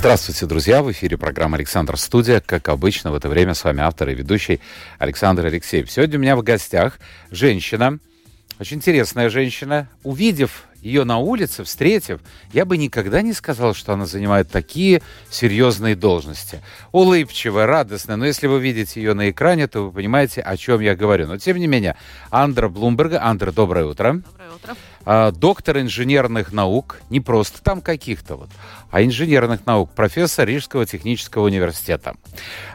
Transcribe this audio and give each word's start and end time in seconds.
Здравствуйте, 0.00 0.46
друзья! 0.46 0.82
В 0.82 0.90
эфире 0.92 1.18
программа 1.18 1.58
«Александр 1.58 1.98
Студия». 1.98 2.40
Как 2.40 2.70
обычно, 2.70 3.12
в 3.12 3.14
это 3.14 3.28
время 3.28 3.52
с 3.52 3.62
вами 3.62 3.82
автор 3.82 4.08
и 4.08 4.14
ведущий 4.14 4.58
Александр 4.98 5.44
Алексеев. 5.44 5.90
Сегодня 5.90 6.18
у 6.18 6.22
меня 6.22 6.36
в 6.36 6.42
гостях 6.42 6.98
женщина, 7.30 7.98
очень 8.58 8.78
интересная 8.78 9.28
женщина. 9.28 9.90
Увидев 10.02 10.64
ее 10.80 11.04
на 11.04 11.18
улице, 11.18 11.64
встретив, 11.64 12.20
я 12.52 12.64
бы 12.64 12.78
никогда 12.78 13.20
не 13.20 13.34
сказал, 13.34 13.74
что 13.74 13.92
она 13.92 14.06
занимает 14.06 14.50
такие 14.50 15.02
серьезные 15.28 15.96
должности. 15.96 16.62
Улыбчивая, 16.92 17.66
радостная, 17.66 18.16
но 18.16 18.24
если 18.24 18.46
вы 18.46 18.58
видите 18.58 19.02
ее 19.02 19.12
на 19.12 19.30
экране, 19.30 19.68
то 19.68 19.82
вы 19.82 19.92
понимаете, 19.92 20.40
о 20.40 20.56
чем 20.56 20.80
я 20.80 20.96
говорю. 20.96 21.26
Но 21.26 21.36
тем 21.36 21.58
не 21.58 21.66
менее, 21.66 21.96
Андра 22.30 22.70
Блумберга. 22.70 23.22
Андра, 23.22 23.52
доброе 23.52 23.84
утро. 23.84 24.22
Доброе 24.24 24.50
утро. 24.54 24.76
А, 25.04 25.32
доктор 25.32 25.78
инженерных 25.78 26.52
наук, 26.52 27.00
не 27.08 27.20
просто 27.20 27.62
там 27.62 27.80
каких-то 27.80 28.36
вот, 28.36 28.50
а 28.90 29.02
инженерных 29.02 29.66
наук, 29.66 29.90
профессор 29.94 30.48
Рижского 30.48 30.86
технического 30.86 31.44
университета. 31.44 32.14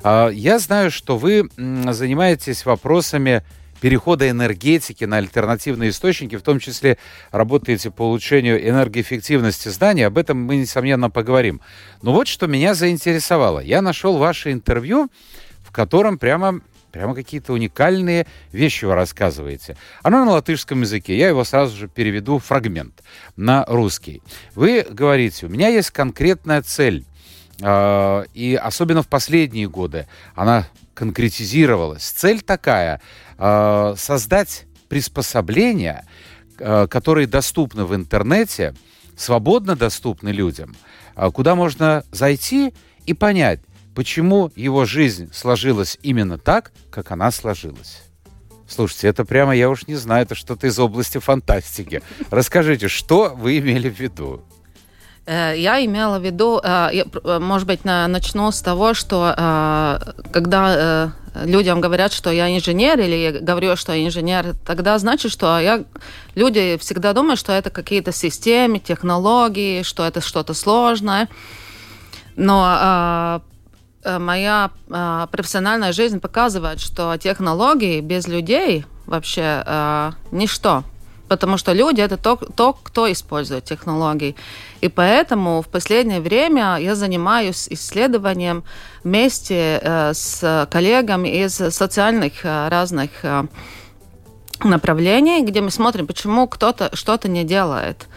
А, 0.03 0.29
я 0.29 0.59
знаю, 0.59 0.91
что 0.91 1.17
вы 1.17 1.49
занимаетесь 1.57 2.65
вопросами 2.65 3.43
перехода 3.81 4.29
энергетики 4.29 5.03
на 5.03 5.17
альтернативные 5.17 5.89
источники, 5.91 6.37
в 6.37 6.41
том 6.41 6.59
числе 6.59 6.97
работаете 7.31 7.91
по 7.91 8.03
улучшению 8.03 8.67
энергоэффективности 8.67 9.67
зданий. 9.67 10.07
Об 10.07 10.17
этом 10.17 10.41
мы, 10.41 10.55
несомненно, 10.55 11.09
поговорим. 11.09 11.61
Но 12.01 12.13
вот 12.13 12.27
что 12.27 12.47
меня 12.47 12.73
заинтересовало. 12.73 13.59
Я 13.59 13.81
нашел 13.81 14.17
ваше 14.17 14.51
интервью, 14.51 15.09
в 15.61 15.71
котором 15.71 16.17
прямо 16.17 16.61
Прямо 16.95 17.13
какие-то 17.13 17.51
уникальные 17.51 18.25
вещи 18.53 18.85
вы 18.85 18.95
рассказываете. 18.95 19.75
Оно 20.01 20.23
на 20.23 20.31
латышском 20.31 20.79
языке. 20.79 21.17
Я 21.17 21.27
его 21.27 21.43
сразу 21.43 21.75
же 21.75 21.89
переведу 21.89 22.39
фрагмент 22.39 23.03
на 23.35 23.65
русский. 23.65 24.23
Вы 24.53 24.87
говорите, 24.89 25.45
у 25.45 25.49
меня 25.49 25.67
есть 25.67 25.91
конкретная 25.91 26.61
цель. 26.61 27.03
А, 27.61 28.23
и 28.33 28.55
особенно 28.55 29.03
в 29.03 29.09
последние 29.09 29.67
годы 29.67 30.07
она 30.35 30.69
конкретизировалась. 30.93 32.03
Цель 32.03 32.41
такая 32.41 33.01
а, 33.37 33.95
создать 33.97 34.65
приспособления, 34.87 36.05
а, 36.59 36.87
которые 36.87 37.27
доступны 37.27 37.83
в 37.83 37.93
интернете, 37.93 38.73
свободно 39.17 39.75
доступны 39.75 40.29
людям, 40.29 40.73
куда 41.33 41.55
можно 41.55 42.05
зайти 42.13 42.73
и 43.05 43.13
понять, 43.13 43.59
почему 43.95 44.51
его 44.55 44.85
жизнь 44.85 45.31
сложилась 45.33 45.97
именно 46.03 46.37
так, 46.37 46.71
как 46.91 47.11
она 47.11 47.31
сложилась. 47.31 48.03
Слушайте, 48.67 49.07
это 49.07 49.25
прямо, 49.25 49.55
я 49.55 49.69
уж 49.69 49.87
не 49.87 49.95
знаю, 49.95 50.23
это 50.23 50.35
что-то 50.35 50.67
из 50.67 50.77
области 50.79 51.19
фантастики. 51.19 52.01
Расскажите, 52.29 52.87
что 52.87 53.33
вы 53.35 53.59
имели 53.59 53.89
в 53.89 53.99
виду? 53.99 54.43
Э, 55.25 55.53
я 55.55 55.83
имела 55.83 56.19
в 56.19 56.25
виду, 56.25 56.59
э, 56.63 57.03
э, 57.23 57.39
может 57.39 57.67
быть, 57.67 57.83
начну 57.85 58.51
с 58.51 58.61
того, 58.61 58.93
что 58.93 59.33
когда 60.31 61.13
людям 61.43 61.81
говорят, 61.81 62.13
что 62.13 62.31
я 62.31 62.55
инженер, 62.55 62.99
или 62.99 63.15
я 63.15 63.31
говорю, 63.33 63.75
что 63.75 63.93
я 63.93 64.05
инженер, 64.05 64.55
тогда 64.65 64.97
значит, 64.97 65.31
что 65.31 65.59
я, 65.59 65.83
люди 66.33 66.77
всегда 66.79 67.11
думают, 67.13 67.39
что 67.39 67.51
это 67.51 67.69
какие-то 67.69 68.11
системы, 68.13 68.79
технологии, 68.79 69.83
что 69.83 70.05
это 70.05 70.21
что-то 70.21 70.53
сложное. 70.53 71.27
Но 72.37 73.41
моя 74.05 74.71
э, 74.89 75.27
профессиональная 75.31 75.91
жизнь 75.93 76.19
показывает, 76.19 76.79
что 76.79 77.17
технологии 77.17 78.01
без 78.01 78.27
людей 78.27 78.85
вообще 79.05 79.63
э, 79.65 80.11
ничто. 80.31 80.83
Потому 81.27 81.57
что 81.57 81.73
люди 81.73 82.01
это 82.01 82.17
то, 82.17 82.35
то, 82.35 82.73
кто 82.73 83.11
использует 83.11 83.63
технологии. 83.63 84.35
И 84.81 84.89
поэтому 84.89 85.61
в 85.61 85.67
последнее 85.67 86.21
время 86.21 86.77
я 86.79 86.93
занимаюсь 86.93 87.67
исследованием 87.69 88.63
вместе 89.03 89.79
э, 89.81 90.13
с 90.13 90.67
коллегами 90.69 91.43
из 91.43 91.55
социальных 91.55 92.45
э, 92.45 92.67
разных 92.69 93.09
э, 93.23 93.45
направлений, 94.63 95.43
где 95.43 95.61
мы 95.61 95.71
смотрим, 95.71 96.05
почему 96.05 96.47
кто-то 96.47 96.95
что-то 96.95 97.27
не 97.27 97.43
делает. 97.43 98.07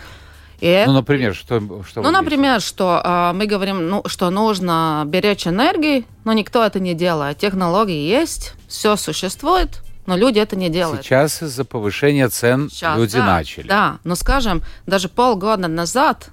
И 0.61 0.85
ну, 0.87 0.93
например, 0.93 1.35
что, 1.35 1.61
что 1.85 2.03
Ну, 2.03 2.11
например, 2.11 2.61
что 2.61 3.01
э, 3.05 3.33
мы 3.33 3.47
говорим, 3.47 3.89
ну, 3.89 4.03
что 4.07 4.29
нужно 4.31 5.05
беречь 5.07 5.47
энергию, 5.47 6.05
но 6.25 6.33
никто 6.33 6.65
это 6.65 6.81
не 6.81 6.95
делает. 6.95 7.39
Технологии 7.39 8.09
есть, 8.09 8.55
все 8.67 8.97
существует, 8.97 9.83
но 10.07 10.17
люди 10.17 10.41
это 10.41 10.57
не 10.57 10.69
делают. 10.69 11.05
Сейчас 11.05 11.43
из-за 11.43 11.65
повышения 11.65 12.29
цен 12.29 12.71
Сейчас, 12.71 12.99
люди 12.99 13.19
да, 13.19 13.27
начали. 13.27 13.69
Да, 13.69 13.99
но 14.03 14.17
скажем, 14.17 14.63
даже 14.85 15.09
полгода 15.09 15.69
назад, 15.69 16.31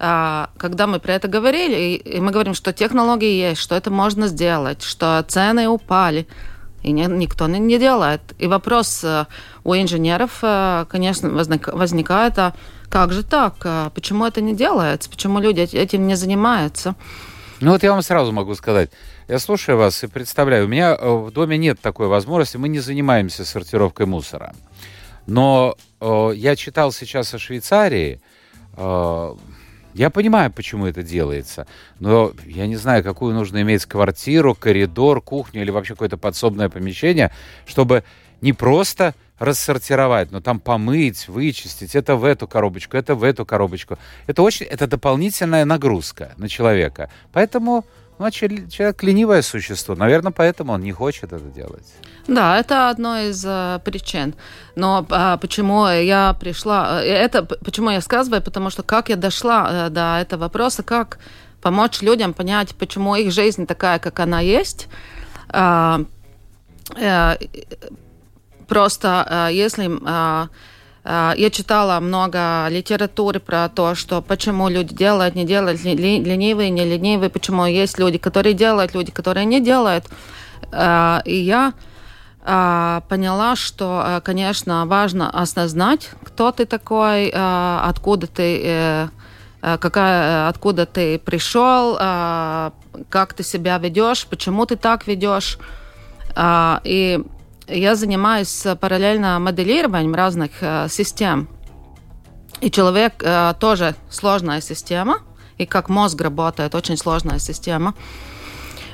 э, 0.00 0.46
когда 0.56 0.88
мы 0.88 0.98
про 0.98 1.14
это 1.14 1.28
говорили, 1.28 1.76
и, 1.76 2.16
и 2.16 2.20
мы 2.20 2.32
говорим, 2.32 2.54
что 2.54 2.72
технологии 2.72 3.32
есть, 3.32 3.60
что 3.60 3.76
это 3.76 3.92
можно 3.92 4.26
сделать, 4.26 4.82
что 4.82 5.24
цены 5.28 5.68
упали, 5.68 6.26
и 6.82 6.90
не, 6.90 7.06
никто 7.06 7.46
не, 7.46 7.60
не 7.60 7.78
делает. 7.78 8.22
И 8.38 8.48
вопрос 8.48 9.04
э, 9.04 9.26
у 9.62 9.74
инженеров, 9.74 10.38
э, 10.42 10.86
конечно, 10.88 11.30
возник, 11.30 11.68
возникает, 11.72 12.38
а 12.40 12.54
как 12.90 13.12
же 13.12 13.22
так? 13.22 13.54
А 13.64 13.90
почему 13.90 14.26
это 14.26 14.40
не 14.40 14.54
делается? 14.54 15.10
Почему 15.10 15.40
люди 15.40 15.60
этим 15.60 16.06
не 16.06 16.14
занимаются? 16.14 16.94
Ну 17.60 17.72
вот 17.72 17.82
я 17.82 17.92
вам 17.92 18.02
сразу 18.02 18.32
могу 18.32 18.54
сказать. 18.54 18.90
Я 19.26 19.38
слушаю 19.38 19.76
вас 19.76 20.04
и 20.04 20.06
представляю, 20.06 20.64
у 20.64 20.68
меня 20.68 20.96
э, 20.98 21.10
в 21.10 21.30
доме 21.32 21.58
нет 21.58 21.80
такой 21.80 22.06
возможности, 22.06 22.56
мы 22.56 22.68
не 22.68 22.78
занимаемся 22.78 23.44
сортировкой 23.44 24.06
мусора. 24.06 24.54
Но 25.26 25.76
э, 26.00 26.32
я 26.34 26.56
читал 26.56 26.92
сейчас 26.92 27.34
о 27.34 27.38
Швейцарии, 27.38 28.20
э, 28.76 29.34
я 29.94 30.10
понимаю, 30.10 30.52
почему 30.52 30.86
это 30.86 31.02
делается, 31.02 31.66
но 31.98 32.32
я 32.46 32.66
не 32.68 32.76
знаю, 32.76 33.02
какую 33.02 33.34
нужно 33.34 33.60
иметь 33.62 33.84
квартиру, 33.84 34.54
коридор, 34.54 35.20
кухню 35.20 35.62
или 35.62 35.70
вообще 35.70 35.94
какое-то 35.94 36.16
подсобное 36.16 36.68
помещение, 36.68 37.32
чтобы 37.66 38.04
не 38.40 38.52
просто 38.52 39.14
рассортировать, 39.38 40.32
но 40.32 40.40
там 40.40 40.60
помыть, 40.60 41.28
вычистить, 41.28 41.94
это 41.94 42.16
в 42.16 42.24
эту 42.24 42.46
коробочку, 42.46 42.96
это 42.96 43.14
в 43.14 43.22
эту 43.22 43.46
коробочку. 43.46 43.98
Это 44.26 44.42
очень, 44.42 44.66
это 44.66 44.86
дополнительная 44.86 45.64
нагрузка 45.64 46.32
на 46.36 46.48
человека. 46.48 47.10
Поэтому 47.32 47.84
ну, 48.18 48.30
человек 48.30 49.02
ленивое 49.02 49.42
существо. 49.42 49.94
Наверное, 49.94 50.32
поэтому 50.32 50.72
он 50.72 50.80
не 50.80 50.92
хочет 50.92 51.32
это 51.32 51.44
делать. 51.44 51.86
Да, 52.26 52.58
это 52.58 52.90
одно 52.90 53.20
из 53.20 53.44
э, 53.46 53.80
причин. 53.84 54.34
Но 54.74 55.06
э, 55.08 55.38
почему 55.40 55.86
я 55.86 56.34
пришла... 56.34 57.00
Э, 57.02 57.06
это 57.06 57.44
почему 57.44 57.90
я 57.90 58.00
сказываю, 58.00 58.42
потому 58.42 58.70
что 58.70 58.82
как 58.82 59.08
я 59.08 59.16
дошла 59.16 59.86
э, 59.86 59.90
до 59.90 60.18
этого 60.20 60.40
вопроса, 60.40 60.82
как 60.82 61.18
помочь 61.62 62.02
людям 62.02 62.34
понять, 62.34 62.74
почему 62.74 63.14
их 63.14 63.32
жизнь 63.32 63.66
такая, 63.66 63.98
как 63.98 64.18
она 64.18 64.40
есть. 64.40 64.88
Э, 65.50 66.04
э, 66.96 67.36
Просто 68.68 69.48
э, 69.50 69.54
если 69.54 69.88
э, 69.88 70.46
э, 71.04 71.32
я 71.36 71.50
читала 71.50 71.98
много 72.00 72.68
литературы 72.68 73.40
про 73.40 73.68
то, 73.70 73.94
что 73.94 74.20
почему 74.20 74.68
люди 74.68 74.94
делают, 74.94 75.34
не 75.34 75.44
делают, 75.46 75.82
ленивые, 75.82 76.70
не 76.70 76.84
ленивые, 76.84 77.30
почему 77.30 77.64
есть 77.64 77.98
люди, 77.98 78.18
которые 78.18 78.52
делают, 78.54 78.94
люди, 78.94 79.10
которые 79.10 79.46
не 79.46 79.60
делают. 79.60 80.04
И 80.70 81.34
я 81.34 81.72
поняла, 82.44 83.56
что, 83.56 84.20
конечно, 84.24 84.86
важно 84.86 85.30
осознать, 85.30 86.10
кто 86.24 86.50
ты 86.50 86.66
такой, 86.66 87.30
откуда 87.30 88.26
ты, 88.26 89.08
какая, 89.60 90.48
откуда 90.48 90.84
ты 90.86 91.18
пришел, 91.18 91.94
как 91.94 93.34
ты 93.34 93.42
себя 93.42 93.78
ведешь, 93.78 94.26
почему 94.26 94.66
ты 94.66 94.76
так 94.76 95.06
ведешь. 95.06 95.58
И 96.84 97.24
я 97.68 97.94
занимаюсь 97.94 98.66
э, 98.66 98.76
параллельно 98.76 99.38
моделированием 99.38 100.14
разных 100.14 100.50
э, 100.60 100.88
систем. 100.88 101.48
И 102.60 102.70
человек 102.70 103.22
э, 103.22 103.54
тоже 103.60 103.94
сложная 104.10 104.60
система, 104.60 105.18
и 105.58 105.66
как 105.66 105.88
мозг 105.88 106.20
работает, 106.20 106.74
очень 106.74 106.96
сложная 106.96 107.38
система. 107.38 107.94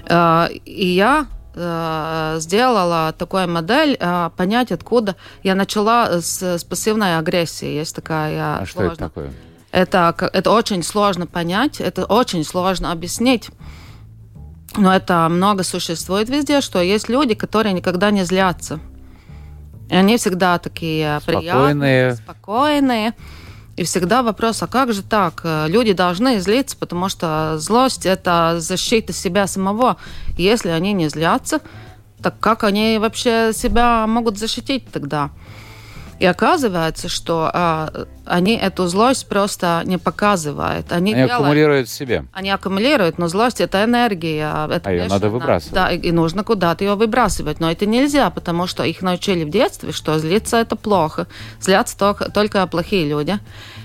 И 0.07 0.87
я 0.87 1.27
сделала 1.55 3.15
такую 3.17 3.49
модель, 3.49 3.99
понять, 4.37 4.73
откуда 4.73 5.15
я 5.43 5.55
начала 5.55 6.21
с, 6.21 6.43
с 6.43 6.65
пассивной 6.65 7.17
агрессии. 7.17 7.69
Есть 7.69 7.95
такая. 7.95 8.57
А 8.57 8.67
сложная. 8.67 8.67
что 8.67 8.85
это 8.85 8.97
такое? 8.97 9.33
Это, 9.71 10.31
это 10.33 10.51
очень 10.51 10.83
сложно 10.83 11.27
понять, 11.27 11.81
это 11.81 12.05
очень 12.07 12.45
сложно 12.45 12.93
объяснить. 12.93 13.51
Но 14.77 14.95
это 14.95 15.29
много 15.31 15.63
существует 15.63 16.29
везде, 16.29 16.61
что 16.61 16.81
есть 16.81 17.09
люди, 17.09 17.35
которые 17.35 17.73
никогда 17.73 18.11
не 18.11 18.25
злятся. 18.25 18.81
Они 19.91 20.17
всегда 20.17 20.59
такие 20.59 21.21
спокойные. 21.21 21.43
приятные, 21.43 22.15
спокойные. 22.17 23.15
И 23.77 23.83
всегда 23.85 24.23
вопрос, 24.23 24.63
а 24.63 24.67
как 24.67 24.93
же 24.93 25.03
так? 25.03 25.45
Люди 25.67 25.93
должны 25.93 26.41
злиться, 26.41 26.77
потому 26.77 27.09
что 27.09 27.57
злость– 27.59 28.07
это 28.07 28.57
защита 28.59 29.13
себя 29.13 29.47
самого. 29.47 29.97
Если 30.39 30.69
они 30.69 30.93
не 30.93 31.09
злятся, 31.09 31.61
так 32.23 32.39
как 32.41 32.65
они 32.65 32.99
вообще 32.99 33.53
себя 33.53 34.07
могут 34.07 34.39
защитить 34.39 34.91
тогда? 34.91 35.31
И 36.21 36.27
оказывается, 36.27 37.09
что 37.09 37.51
а, 37.53 38.07
они 38.25 38.57
эту 38.57 38.87
злость 38.87 39.29
просто 39.29 39.83
не 39.85 39.99
показывают. 39.99 40.93
Они, 40.93 41.13
они 41.13 41.25
делают, 41.25 41.33
аккумулируют 41.33 41.89
в 41.89 41.93
себе. 41.93 42.25
Они 42.33 42.51
аккумулируют, 42.51 43.19
но 43.19 43.29
злость 43.29 43.61
это 43.61 43.83
энергия. 43.85 44.67
Это 44.71 44.91
а 44.91 44.93
ее 44.93 45.09
надо 45.09 45.29
выбрасывать. 45.29 45.75
Да, 45.75 45.91
и, 45.91 45.99
и 45.99 46.13
нужно 46.13 46.45
куда-то 46.45 46.85
ее 46.85 46.95
выбрасывать. 46.95 47.61
Но 47.61 47.71
это 47.71 47.87
нельзя, 47.87 48.31
потому 48.31 48.67
что 48.67 48.85
их 48.85 49.03
научили 49.03 49.45
в 49.45 49.51
детстве, 49.51 49.93
что 49.93 50.19
злиться 50.19 50.59
это 50.59 50.77
плохо. 50.77 51.27
Злятся 51.61 51.99
только, 51.99 52.31
только 52.31 52.67
плохие 52.67 53.09
люди. 53.09 53.39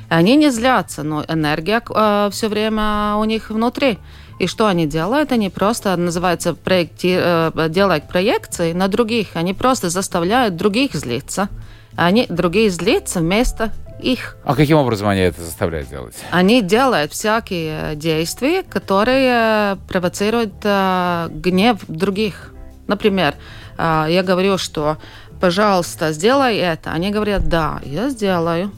Они 0.07 0.35
не 0.35 0.49
злятся, 0.51 1.03
но 1.03 1.23
энергия 1.27 1.81
э, 1.87 2.29
все 2.31 2.47
время 2.47 3.15
у 3.15 3.23
них 3.23 3.49
внутри. 3.49 3.97
И 4.39 4.47
что 4.47 4.67
они 4.67 4.87
делают? 4.87 5.31
Они 5.31 5.49
просто, 5.49 5.95
называется, 5.97 6.53
проекти... 6.53 7.17
Э, 7.19 7.69
делают 7.69 8.07
проекции 8.07 8.73
на 8.73 8.87
других. 8.87 9.29
Они 9.33 9.53
просто 9.53 9.89
заставляют 9.89 10.55
других 10.55 10.93
злиться 10.93 11.49
они 11.95 12.25
другие 12.29 12.69
злятся 12.69 13.19
вместо 13.19 13.71
их. 14.01 14.37
А 14.43 14.55
каким 14.55 14.77
образом 14.77 15.07
они 15.07 15.21
это 15.21 15.41
заставляют 15.41 15.89
делать? 15.89 16.15
Они 16.31 16.61
делают 16.61 17.11
всякие 17.11 17.95
действия, 17.95 18.63
которые 18.63 19.77
провоцируют 19.87 20.53
э, 20.63 21.27
гнев 21.31 21.79
других. 21.87 22.53
Например, 22.87 23.35
э, 23.77 24.07
я 24.09 24.23
говорю, 24.23 24.57
что, 24.57 24.97
пожалуйста, 25.41 26.13
сделай 26.13 26.57
это. 26.57 26.91
Они 26.91 27.11
говорят, 27.11 27.47
да, 27.49 27.81
я 27.83 28.09
сделаю. 28.09 28.71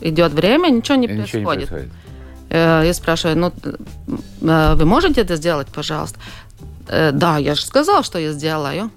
Идет 0.00 0.32
время, 0.32 0.68
ничего 0.68 0.96
не, 0.96 1.08
происходит. 1.08 1.34
Ничего 1.34 1.54
не 1.54 1.66
происходит. 1.66 1.92
Э, 2.50 2.82
я 2.84 2.94
спрашиваю, 2.94 3.38
ну, 3.38 3.52
э, 4.42 4.74
вы 4.74 4.84
можете 4.84 5.22
это 5.22 5.36
сделать, 5.36 5.68
пожалуйста? 5.68 6.20
Э, 6.88 7.10
да, 7.12 7.38
я 7.38 7.54
же 7.54 7.64
сказал, 7.64 8.02
что 8.02 8.18
я 8.18 8.32
сделаю 8.32 8.90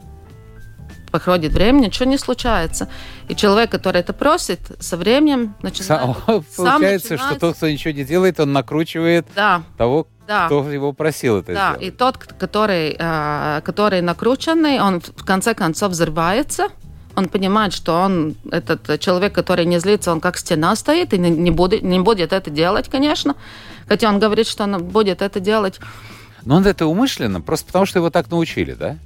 проходит 1.12 1.54
время, 1.54 1.80
ничего 1.80 2.06
не 2.06 2.18
случается. 2.18 2.90
И 3.28 3.36
человек, 3.36 3.72
который 3.72 4.02
это 4.02 4.14
просит, 4.14 4.60
со 4.80 4.98
временем 4.98 5.56
начинает... 5.62 6.16
Сам, 6.28 6.44
получается, 6.56 7.14
начинает... 7.14 7.20
что 7.20 7.40
тот, 7.40 7.56
кто 7.58 7.70
ничего 7.70 7.94
не 7.94 8.04
делает, 8.04 8.40
он 8.40 8.54
накручивает 8.54 9.28
да. 9.36 9.64
того, 9.78 10.08
да. 10.28 10.46
кто 10.46 10.70
его 10.70 10.94
просил 10.94 11.38
это 11.38 11.54
да. 11.54 11.70
сделать. 11.72 11.88
и 11.88 11.92
тот, 11.92 12.18
который, 12.18 12.96
а, 13.00 13.62
который 13.62 14.02
накрученный, 14.02 14.80
он 14.80 15.02
в 15.02 15.26
конце 15.26 15.54
концов 15.54 15.92
взрывается, 15.92 16.70
он 17.16 17.30
понимает, 17.30 17.74
что 17.74 18.00
он, 18.00 18.36
этот 18.52 19.00
человек, 19.00 19.34
который 19.34 19.66
не 19.66 19.80
злится, 19.80 20.12
он 20.12 20.22
как 20.22 20.38
стена 20.38 20.76
стоит 20.76 21.14
и 21.14 21.18
не 21.18 21.50
будет, 21.50 21.82
не 21.82 22.00
будет 22.00 22.32
это 22.32 22.52
делать, 22.52 22.90
конечно. 22.90 23.36
Хотя 23.88 24.10
он 24.10 24.20
говорит, 24.20 24.46
что 24.46 24.66
он 24.66 24.84
будет 24.84 25.24
это 25.24 25.40
делать. 25.40 25.80
Но 26.46 26.58
он 26.58 26.68
это 26.68 26.86
умышленно, 26.86 27.42
просто 27.42 27.66
потому 27.66 27.88
что 27.88 27.98
его 27.98 28.12
так 28.12 28.30
научили, 28.30 28.74
да? 28.74 28.98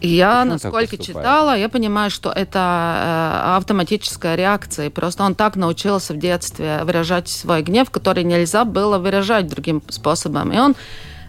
Я, 0.00 0.40
Почему 0.40 0.52
насколько 0.52 0.96
читала, 0.96 1.56
я 1.56 1.68
понимаю, 1.68 2.10
что 2.10 2.30
это 2.30 2.58
э, 2.58 3.56
автоматическая 3.56 4.36
реакция. 4.36 4.86
И 4.86 4.90
просто 4.90 5.24
он 5.24 5.34
так 5.34 5.56
научился 5.56 6.14
в 6.14 6.18
детстве 6.18 6.80
выражать 6.84 7.28
свой 7.28 7.62
гнев, 7.62 7.90
который 7.90 8.22
нельзя 8.22 8.64
было 8.64 8.98
выражать 8.98 9.48
другим 9.48 9.82
способом. 9.88 10.52
И 10.52 10.58
он 10.58 10.76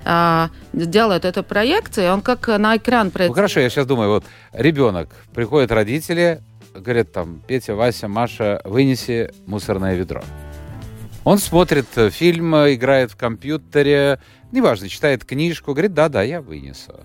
э, 0.05 0.47
делает 0.73 1.25
эту 1.25 1.43
проекцию, 1.43 2.13
он 2.13 2.21
как 2.21 2.47
на 2.47 2.77
экран 2.77 3.09
проецирует. 3.09 3.29
Ну 3.29 3.35
хорошо, 3.35 3.59
я 3.59 3.69
сейчас 3.69 3.87
думаю, 3.87 4.09
вот 4.09 4.25
ребенок, 4.53 5.09
приходят 5.33 5.71
родители, 5.71 6.41
говорят 6.75 7.11
там, 7.11 7.41
Петя, 7.47 7.73
Вася, 7.73 8.07
Маша, 8.07 8.61
вынеси 8.65 9.33
мусорное 9.47 9.95
ведро. 9.95 10.21
Он 11.23 11.39
смотрит 11.39 11.87
фильм, 12.11 12.55
играет 12.55 13.11
в 13.11 13.15
компьютере, 13.15 14.19
неважно, 14.51 14.89
читает 14.89 15.25
книжку, 15.25 15.73
говорит, 15.73 15.93
да-да, 15.93 16.21
я 16.21 16.39
вынесу 16.41 16.99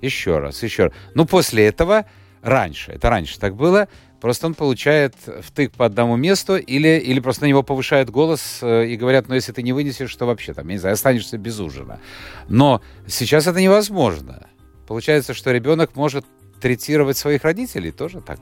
еще 0.00 0.38
раз, 0.38 0.62
еще 0.62 0.84
раз. 0.84 0.92
Ну, 1.14 1.26
после 1.26 1.66
этого, 1.66 2.06
раньше, 2.42 2.92
это 2.92 3.10
раньше 3.10 3.38
так 3.38 3.56
было, 3.56 3.88
просто 4.20 4.46
он 4.46 4.54
получает 4.54 5.14
втык 5.42 5.72
по 5.72 5.84
одному 5.84 6.16
месту 6.16 6.56
или, 6.56 6.98
или 6.98 7.20
просто 7.20 7.44
на 7.44 7.48
него 7.48 7.62
повышают 7.62 8.10
голос 8.10 8.60
э, 8.62 8.86
и 8.86 8.96
говорят, 8.96 9.28
ну, 9.28 9.34
если 9.34 9.52
ты 9.52 9.62
не 9.62 9.72
вынесешь, 9.72 10.10
что 10.10 10.26
вообще 10.26 10.54
там, 10.54 10.66
я 10.68 10.74
не 10.74 10.78
знаю, 10.78 10.94
останешься 10.94 11.38
без 11.38 11.58
ужина. 11.60 12.00
Но 12.48 12.82
сейчас 13.06 13.46
это 13.46 13.60
невозможно. 13.60 14.46
Получается, 14.86 15.34
что 15.34 15.52
ребенок 15.52 15.96
может 15.96 16.24
третировать 16.60 17.16
своих 17.16 17.44
родителей 17.44 17.90
тоже 17.90 18.20
так? 18.20 18.40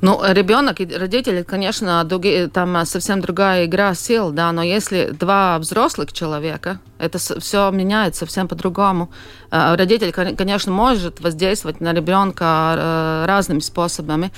Ну, 0.00 0.20
ребенок 0.24 0.80
и 0.80 0.86
родители, 0.86 1.42
конечно, 1.42 2.04
другие, 2.04 2.48
там 2.48 2.84
совсем 2.86 3.20
другая 3.20 3.66
игра 3.66 3.94
сил, 3.94 4.30
да, 4.30 4.52
но 4.52 4.62
если 4.62 5.10
два 5.10 5.58
взрослых 5.58 6.12
человека, 6.12 6.78
это 6.98 7.18
все 7.18 7.70
меняется 7.70 8.20
совсем 8.20 8.46
по-другому. 8.46 9.10
Э, 9.50 9.74
родитель, 9.74 10.12
конечно, 10.12 10.70
может 10.70 11.20
воздействовать 11.20 11.80
на 11.80 11.92
ребенка 11.92 12.76
э, 12.76 13.24
разными 13.26 13.60
способами, 13.60 14.30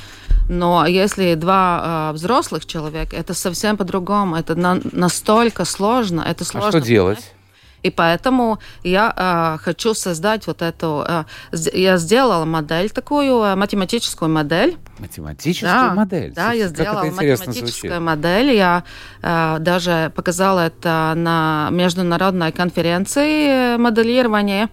но 0.48 0.86
если 0.86 1.34
два 1.34 2.10
э, 2.10 2.14
взрослых 2.14 2.64
человека, 2.64 3.14
это 3.16 3.34
совсем 3.34 3.76
по-другому, 3.76 4.36
это 4.36 4.54
настолько 4.54 5.66
сложно, 5.66 6.24
это 6.26 6.44
сложно. 6.44 6.68
А 6.68 6.72
что 6.72 6.80
делать? 6.80 7.32
И 7.82 7.90
поэтому 7.90 8.58
я 8.82 9.14
э, 9.16 9.62
хочу 9.62 9.94
создать 9.94 10.46
вот 10.46 10.62
эту... 10.62 11.04
Э, 11.06 11.24
я 11.52 11.96
сделала 11.96 12.44
модель 12.44 12.90
такую, 12.90 13.42
э, 13.42 13.54
математическую 13.56 14.30
модель. 14.30 14.76
Математическую 14.98 15.72
да, 15.72 15.94
модель? 15.94 16.32
Да, 16.34 16.52
я 16.52 16.68
сделала 16.68 17.04
математическую 17.04 17.66
звучит. 17.66 18.00
модель. 18.00 18.52
Я 18.52 18.84
э, 19.22 19.56
даже 19.60 20.12
показала 20.14 20.66
это 20.66 21.14
на 21.16 21.68
международной 21.70 22.52
конференции 22.52 23.76
моделирования. 23.76 24.68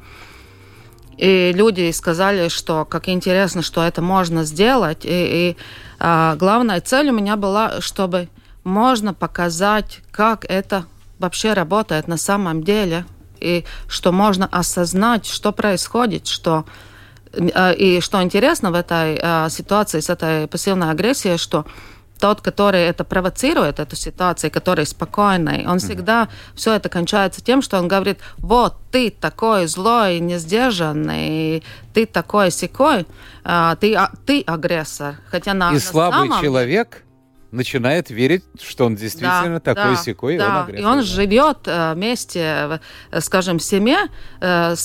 И 1.17 1.51
люди 1.55 1.91
сказали, 1.91 2.49
что 2.49 2.85
как 2.85 3.09
интересно, 3.09 3.61
что 3.61 3.83
это 3.83 4.01
можно 4.01 4.43
сделать. 4.43 5.05
И, 5.05 5.09
и 5.09 5.57
э, 5.99 6.35
главная 6.37 6.81
цель 6.81 7.09
у 7.09 7.13
меня 7.13 7.37
была, 7.37 7.81
чтобы 7.81 8.29
можно 8.63 9.13
показать, 9.13 10.01
как 10.11 10.45
это 10.45 10.85
вообще 11.19 11.53
работает 11.53 12.07
на 12.07 12.17
самом 12.17 12.63
деле, 12.63 13.05
и 13.39 13.65
что 13.87 14.11
можно 14.11 14.47
осознать, 14.47 15.25
что 15.25 15.51
происходит, 15.51 16.27
что 16.27 16.65
э, 17.33 17.75
и 17.75 18.01
что 18.01 18.21
интересно 18.21 18.71
в 18.71 18.75
этой 18.75 19.19
э, 19.21 19.49
ситуации 19.49 19.99
с 19.99 20.09
этой 20.09 20.47
пассивной 20.47 20.91
агрессией, 20.91 21.37
что 21.37 21.65
тот, 22.19 22.41
который 22.41 22.81
это 22.81 23.03
провоцирует, 23.03 23.79
эту 23.79 23.95
ситуацию, 23.95 24.51
который 24.51 24.85
спокойный, 24.85 25.67
он 25.67 25.79
всегда 25.79 26.29
все 26.55 26.73
это 26.73 26.89
кончается 26.89 27.43
тем, 27.43 27.61
что 27.61 27.77
он 27.77 27.87
говорит, 27.87 28.19
вот 28.37 28.75
ты 28.91 29.11
такой 29.11 29.67
злой, 29.67 30.19
несдержанный, 30.19 31.63
ты 31.93 32.05
такой 32.05 32.51
секой, 32.51 33.05
э, 33.43 33.75
ты, 33.79 33.95
а, 33.95 34.11
ты 34.25 34.41
агрессор. 34.41 35.17
Хотя 35.29 35.53
на, 35.53 35.69
И 35.71 35.73
на 35.75 35.79
слабый 35.79 36.27
самом... 36.27 36.41
человек 36.41 37.03
начинает 37.51 38.09
верить, 38.09 38.43
что 38.61 38.85
он 38.85 38.95
действительно 38.95 39.61
да, 39.63 39.73
такой 39.73 39.95
да, 39.95 40.01
секой, 40.01 40.37
да. 40.37 40.65
он 40.67 40.75
И 40.75 40.83
он 40.83 41.03
живет 41.03 41.59
э, 41.65 41.93
вместе, 41.93 42.79
э, 43.11 43.21
скажем, 43.21 43.59
в 43.59 43.63
семье, 43.63 44.07
э, 44.41 44.75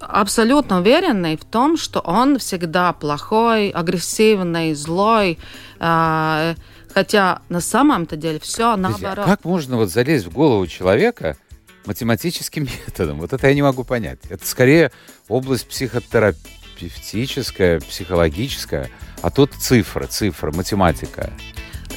абсолютно 0.00 0.80
уверенный 0.80 1.36
в 1.36 1.44
том, 1.44 1.76
что 1.76 2.00
он 2.00 2.38
всегда 2.38 2.92
плохой, 2.92 3.70
агрессивный, 3.70 4.74
злой, 4.74 5.38
хотя 5.78 7.42
на 7.48 7.60
самом-то 7.60 8.16
деле 8.16 8.40
все 8.40 8.76
наоборот. 8.76 9.26
Как 9.26 9.44
можно 9.44 9.76
вот 9.76 9.90
залезть 9.90 10.26
в 10.26 10.32
голову 10.32 10.66
человека 10.66 11.36
математическим 11.84 12.66
методом? 12.86 13.18
Вот 13.18 13.32
это 13.32 13.48
я 13.48 13.54
не 13.54 13.62
могу 13.62 13.84
понять. 13.84 14.18
Это 14.30 14.46
скорее 14.46 14.90
область 15.28 15.68
психотерапевтическая, 15.68 17.80
психологическая, 17.80 18.90
а 19.20 19.30
тут 19.30 19.52
цифры, 19.54 20.06
цифры, 20.06 20.52
математика. 20.52 21.32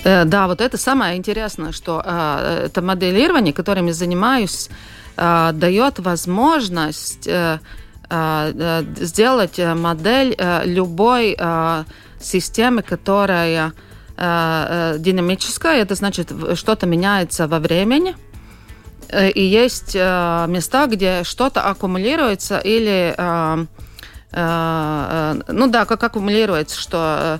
Э, 0.03 0.25
да, 0.25 0.48
вот 0.48 0.62
это 0.62 0.77
самое 0.77 1.17
интересное, 1.17 1.71
что 1.71 2.01
э, 2.03 2.63
это 2.65 2.81
моделирование, 2.81 3.53
которым 3.53 3.88
я 3.88 3.93
занимаюсь, 3.93 4.69
э, 5.17 5.51
дает 5.53 6.00
возможность 6.00 7.29
сделать 9.00 9.57
модель 9.57 10.36
любой 10.65 11.38
системы, 12.19 12.81
которая 12.81 13.71
динамическая, 14.17 15.81
это 15.81 15.95
значит, 15.95 16.33
что-то 16.55 16.88
меняется 16.88 17.48
во 17.48 17.60
времени, 17.60 18.17
и 19.13 19.41
есть 19.41 19.95
места, 19.95 20.88
где 20.88 21.24
что-то 21.24 21.62
аккумулируется 21.62 22.57
или, 22.57 23.15
ну 24.36 25.67
да, 25.67 25.86
как 25.86 26.03
аккумулируется, 26.03 26.77
что 26.77 27.39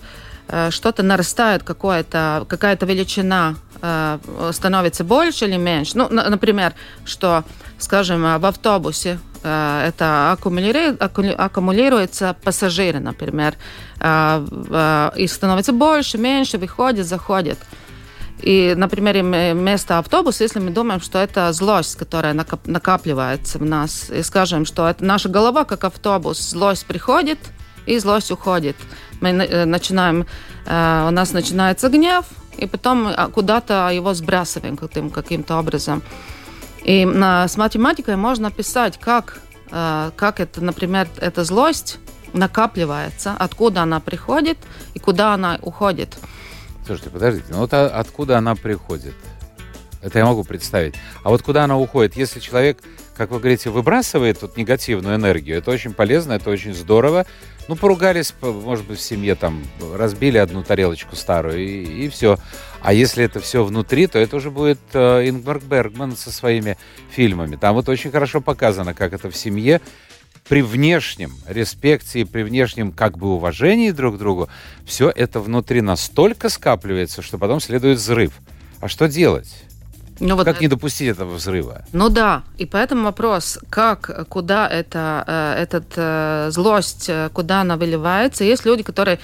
что-то 0.70 1.03
нарастает, 1.03 1.63
какая-то 1.63 2.46
какая 2.50 2.77
величина 2.81 3.55
э, 3.81 4.20
становится 4.51 5.03
больше 5.03 5.46
или 5.46 5.58
меньше. 5.58 5.98
Ну, 5.98 6.10
например, 6.10 6.74
что, 7.05 7.43
скажем, 7.77 8.39
в 8.39 8.46
автобусе 8.46 9.20
э, 9.43 9.86
это 9.88 10.31
аккумулируется 10.31 12.36
пассажиры, 12.43 13.00
например, 13.00 13.55
их 15.17 15.31
становится 15.31 15.74
больше, 15.74 16.17
меньше, 16.17 16.58
выходит, 16.58 17.05
заходит. 17.05 17.60
И, 18.41 18.74
например, 18.75 19.55
вместо 19.55 20.00
автобуса, 20.00 20.43
если 20.43 20.60
мы 20.60 20.72
думаем, 20.72 21.00
что 21.00 21.20
это 21.20 21.53
злость, 21.53 21.96
которая 21.96 22.34
накапливается 22.34 23.60
в 23.60 23.63
нас, 23.63 24.10
и 24.10 24.24
скажем, 24.24 24.65
что 24.65 24.89
это 24.89 25.05
наша 25.05 25.29
голова 25.29 25.63
как 25.63 25.84
автобус, 25.84 26.39
злость 26.39 26.88
приходит 26.88 27.38
и 27.86 28.00
злость 28.00 28.31
уходит. 28.31 28.75
Мы 29.22 29.30
э, 29.30 29.66
начинаем, 29.66 30.25
э, 30.66 31.06
у 31.08 31.12
нас 31.12 31.32
начинается 31.32 31.90
гнев, 31.90 32.25
и 32.58 32.66
потом 32.68 33.08
а, 33.08 33.28
куда-то 33.30 33.90
его 33.94 34.13
сбрасываем 34.13 34.78
каким-то 34.78 35.58
образом. 35.58 36.04
И 36.84 37.06
с 37.06 37.58
математикой 37.58 38.16
можно 38.16 38.51
писать, 38.51 39.00
как, 39.00 39.40
э, 39.72 40.12
как 40.16 40.40
это, 40.40 40.62
например, 40.62 41.08
эта 41.18 41.44
злость 41.44 42.00
накапливается, 42.34 43.36
откуда 43.38 43.84
она 43.84 44.00
приходит 44.00 44.58
и 44.94 45.00
куда 45.00 45.34
она 45.34 45.60
уходит. 45.62 46.18
Слушайте, 46.86 47.10
подождите, 47.12 47.46
ну 47.50 47.60
вот 47.60 47.74
а 47.74 47.88
откуда 47.88 48.38
она 48.38 48.56
приходит? 48.56 49.13
Это 50.01 50.18
я 50.20 50.25
могу 50.25 50.44
представить. 50.44 50.96
А 51.24 51.30
вот 51.30 51.44
куда 51.44 51.66
она 51.66 51.78
уходит? 51.78 52.16
Если 52.16 52.40
человек, 52.40 52.80
как 53.16 53.30
вы 53.30 53.38
говорите, 53.38 53.70
выбрасывает 53.70 54.42
вот 54.42 54.58
негативную 54.58 55.16
энергию, 55.16 55.60
это 55.60 55.70
очень 55.70 55.94
полезно, 55.94 56.34
это 56.34 56.50
очень 56.50 56.74
здорово. 56.74 57.28
Ну, 57.68 57.75
поругались, 57.75 58.34
может 58.41 58.86
быть, 58.86 59.00
в 59.00 59.01
семье 59.01 59.36
там, 59.36 59.63
разбили 59.94 60.38
одну 60.38 60.63
тарелочку 60.63 61.15
старую, 61.15 61.60
и, 61.60 62.06
и 62.06 62.10
все. 62.10 62.38
А 62.82 62.94
если 62.94 63.24
это 63.24 63.39
все 63.39 63.63
внутри, 63.63 64.08
то 64.08 64.20
это 64.20 64.36
уже 64.36 64.51
будет 64.51 64.80
э, 64.94 65.30
Ингмар 65.30 65.60
Бергман 65.60 66.18
со 66.18 66.32
своими 66.32 66.77
фильмами. 67.12 67.56
Там 67.56 67.75
вот 67.75 67.88
очень 67.88 68.12
хорошо 68.12 68.41
показано, 68.41 68.94
как 68.94 69.13
это 69.13 69.30
в 69.30 69.38
семье 69.38 69.80
при 70.50 70.62
внешнем 70.62 71.34
респекте 71.48 72.22
и 72.22 72.24
при 72.25 72.44
внешнем 72.44 72.91
как 72.91 73.18
бы 73.18 73.36
уважении 73.36 73.91
друг 73.91 74.15
к 74.15 74.18
другу, 74.18 74.50
все 74.86 75.10
это 75.10 75.39
внутри 75.39 75.82
настолько 75.82 76.50
скапливается, 76.50 77.22
что 77.22 77.38
потом 77.38 77.62
следует 77.62 78.00
взрыв. 78.00 78.34
А 78.80 78.88
что 78.88 79.08
делать? 79.08 79.53
Ну, 80.22 80.36
вот 80.36 80.46
как 80.46 80.56
это... 80.56 80.63
не 80.63 80.68
допустить 80.68 81.10
этого 81.10 81.36
взрыва? 81.36 81.84
Ну 81.94 82.10
да, 82.10 82.44
и 82.58 82.66
поэтому 82.66 83.04
вопрос, 83.04 83.60
как, 83.70 84.28
куда 84.30 84.68
это, 84.68 85.24
э, 85.28 85.63
этот 85.63 85.94
э, 85.96 86.50
злость, 86.51 87.10
э, 87.10 87.30
куда 87.34 87.62
она 87.62 87.75
выливается. 87.75 88.44
Есть 88.44 88.63
люди, 88.66 88.84
которые, 88.84 89.20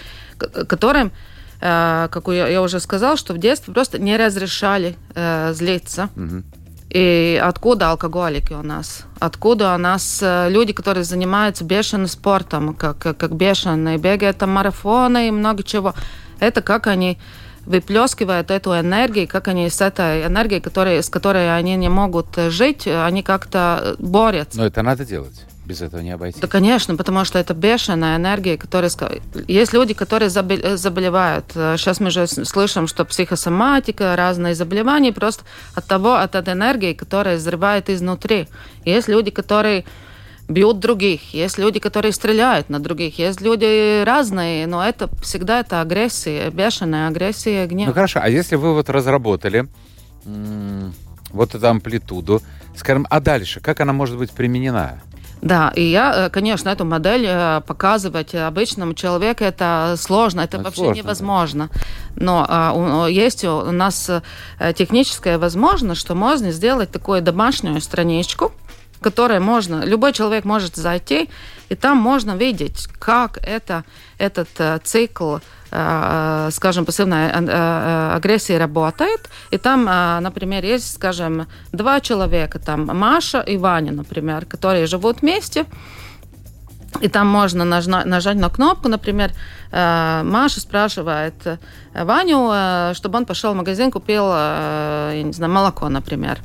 которым, 0.68 1.12
как 1.60 2.28
я 2.28 2.62
уже 2.62 2.80
сказал, 2.80 3.18
что 3.18 3.34
в 3.34 3.38
детстве 3.40 3.74
просто 3.74 3.98
не 3.98 4.16
разрешали 4.16 4.96
злиться. 5.54 6.10
Угу. 6.16 6.44
И 6.92 7.42
откуда 7.44 7.90
алкоголики 7.90 8.54
у 8.54 8.62
нас? 8.62 9.06
Откуда 9.20 9.74
у 9.74 9.78
нас 9.80 10.24
люди, 10.24 10.74
которые 10.74 11.04
занимаются 11.04 11.64
бешеным 11.64 12.08
спортом, 12.08 12.76
как, 12.76 13.00
как 13.00 13.36
бешеные, 13.36 13.98
бегают 13.98 14.38
там 14.38 14.52
марафоны 14.52 15.30
и 15.30 15.32
много 15.32 15.64
чего? 15.64 15.96
Это 16.40 16.62
как 16.62 16.86
они 16.86 17.18
выплескивают 17.68 18.50
эту 18.50 18.72
энергию, 18.72 19.28
как 19.28 19.48
они 19.50 19.70
с 19.70 19.82
этой 19.82 20.26
энергией, 20.26 20.62
которой, 20.62 21.04
с 21.04 21.10
которой 21.10 21.56
они 21.56 21.76
не 21.76 21.90
могут 21.90 22.28
жить, 22.50 22.88
они 22.88 23.22
как-то 23.22 23.96
борются. 24.00 24.58
Но 24.58 24.66
это 24.66 24.82
надо 24.82 25.06
делать. 25.06 25.46
Без 25.66 25.82
этого 25.82 26.00
не 26.00 26.12
обойтись. 26.12 26.40
Да, 26.40 26.48
конечно, 26.48 26.96
потому 26.96 27.26
что 27.26 27.40
это 27.40 27.54
бешеная 27.54 28.16
энергия, 28.16 28.58
которая... 28.58 28.90
Есть 29.50 29.74
люди, 29.74 29.94
которые 29.94 30.30
заболевают. 30.30 31.46
Сейчас 31.52 32.00
мы 32.00 32.10
же 32.10 32.26
слышим, 32.26 32.88
что 32.88 33.04
психосоматика, 33.04 34.16
разные 34.16 34.56
заболевания 34.56 35.12
просто 35.12 35.44
от 35.76 35.86
того, 35.86 36.16
от 36.16 36.36
этой 36.36 36.54
энергии, 36.54 36.94
которая 36.94 37.36
взрывает 37.36 37.90
изнутри. 37.90 38.48
Есть 38.86 39.10
люди, 39.10 39.30
которые 39.30 39.84
бьют 40.48 40.80
других, 40.80 41.34
есть 41.34 41.58
люди, 41.58 41.80
которые 41.80 42.12
стреляют 42.14 42.70
на 42.70 42.80
других, 42.80 43.20
есть 43.20 43.42
люди 43.42 44.04
разные, 44.04 44.68
но 44.68 44.86
это 44.86 45.10
всегда 45.22 45.60
это 45.60 45.82
агрессия, 45.82 46.50
бешеная 46.50 47.10
агрессия, 47.10 47.66
гнев. 47.68 47.88
Ну 47.88 47.94
хорошо, 47.94 48.20
а 48.24 48.30
если 48.30 48.56
вы 48.56 48.74
вот 48.74 48.90
разработали 48.90 49.68
вот 51.32 51.56
эту 51.56 51.68
амплитуду, 51.68 52.42
скажем, 52.76 53.06
а 53.10 53.20
дальше, 53.20 53.60
как 53.60 53.82
она 53.82 53.94
может 53.94 54.18
быть 54.18 54.32
применена? 54.32 55.02
Да, 55.42 55.72
и 55.76 55.84
я, 55.84 56.26
э, 56.26 56.30
конечно, 56.30 56.70
эту 56.70 56.84
модель 56.84 57.26
э, 57.28 57.62
показывать 57.68 58.34
обычному 58.34 58.94
человеку 58.94 59.44
это 59.44 59.96
сложно, 59.98 60.42
это, 60.42 60.58
это 60.58 60.64
вообще 60.64 60.82
сложно, 60.82 60.98
невозможно. 61.00 61.70
Да. 61.72 61.80
Но 62.16 62.46
а, 62.50 63.08
есть 63.08 63.46
у 63.46 63.72
нас 63.72 64.10
э, 64.10 64.74
техническая 64.74 65.38
возможность, 65.38 66.02
что 66.02 66.16
можно 66.16 66.52
сделать 66.52 66.92
такую 66.92 67.22
домашнюю 67.22 67.80
страничку, 67.82 68.52
в 69.00 69.04
которой 69.04 69.40
можно, 69.40 69.84
любой 69.86 70.14
человек 70.14 70.46
может 70.46 70.76
зайти, 70.76 71.30
и 71.70 71.76
там 71.76 71.98
можно 71.98 72.36
видеть, 72.36 72.88
как 73.00 73.38
это, 73.38 73.84
этот 74.18 74.50
цикл 74.84 75.38
Э, 75.70 76.50
скажем, 76.52 76.86
пассивная 76.86 77.30
э, 77.30 77.46
э, 77.46 78.16
агрессия 78.16 78.58
работает, 78.58 79.30
и 79.52 79.58
там, 79.58 79.84
например, 80.24 80.64
есть, 80.64 80.94
скажем, 80.94 81.48
два 81.74 82.00
человека, 82.00 82.58
там 82.58 82.86
Маша 82.86 83.42
и 83.42 83.58
Ваня, 83.58 83.92
например, 83.92 84.46
которые 84.46 84.88
живут 84.88 85.22
вместе, 85.22 85.66
и 87.02 87.10
там 87.10 87.28
можно 87.28 87.66
нажать 87.66 88.38
на 88.38 88.50
кнопку, 88.50 88.88
например, 88.88 89.32
Маша 89.72 90.62
спрашивает 90.62 91.34
Ваню, 91.94 92.96
чтобы 92.96 93.18
он 93.18 93.26
пошел 93.26 93.54
в 93.54 93.58
магазин, 93.58 93.92
купил, 93.92 94.26
я 94.30 95.22
не 95.22 95.34
знаю, 95.34 95.52
молоко, 95.52 95.90
например. 95.90 96.40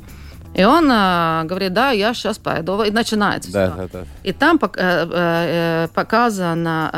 И 0.54 0.64
он 0.64 0.90
э, 0.90 1.44
говорит, 1.44 1.72
да, 1.72 1.90
я 1.90 2.12
сейчас 2.14 2.38
пойду. 2.38 2.82
И 2.82 2.90
начинается 2.90 3.50
да, 3.52 3.70
все. 3.70 3.76
Да, 3.76 3.88
да. 4.00 4.04
И 4.22 4.32
там 4.32 4.58
пок- 4.58 4.76
э, 4.76 5.08
э, 5.10 5.88
показана 5.94 6.90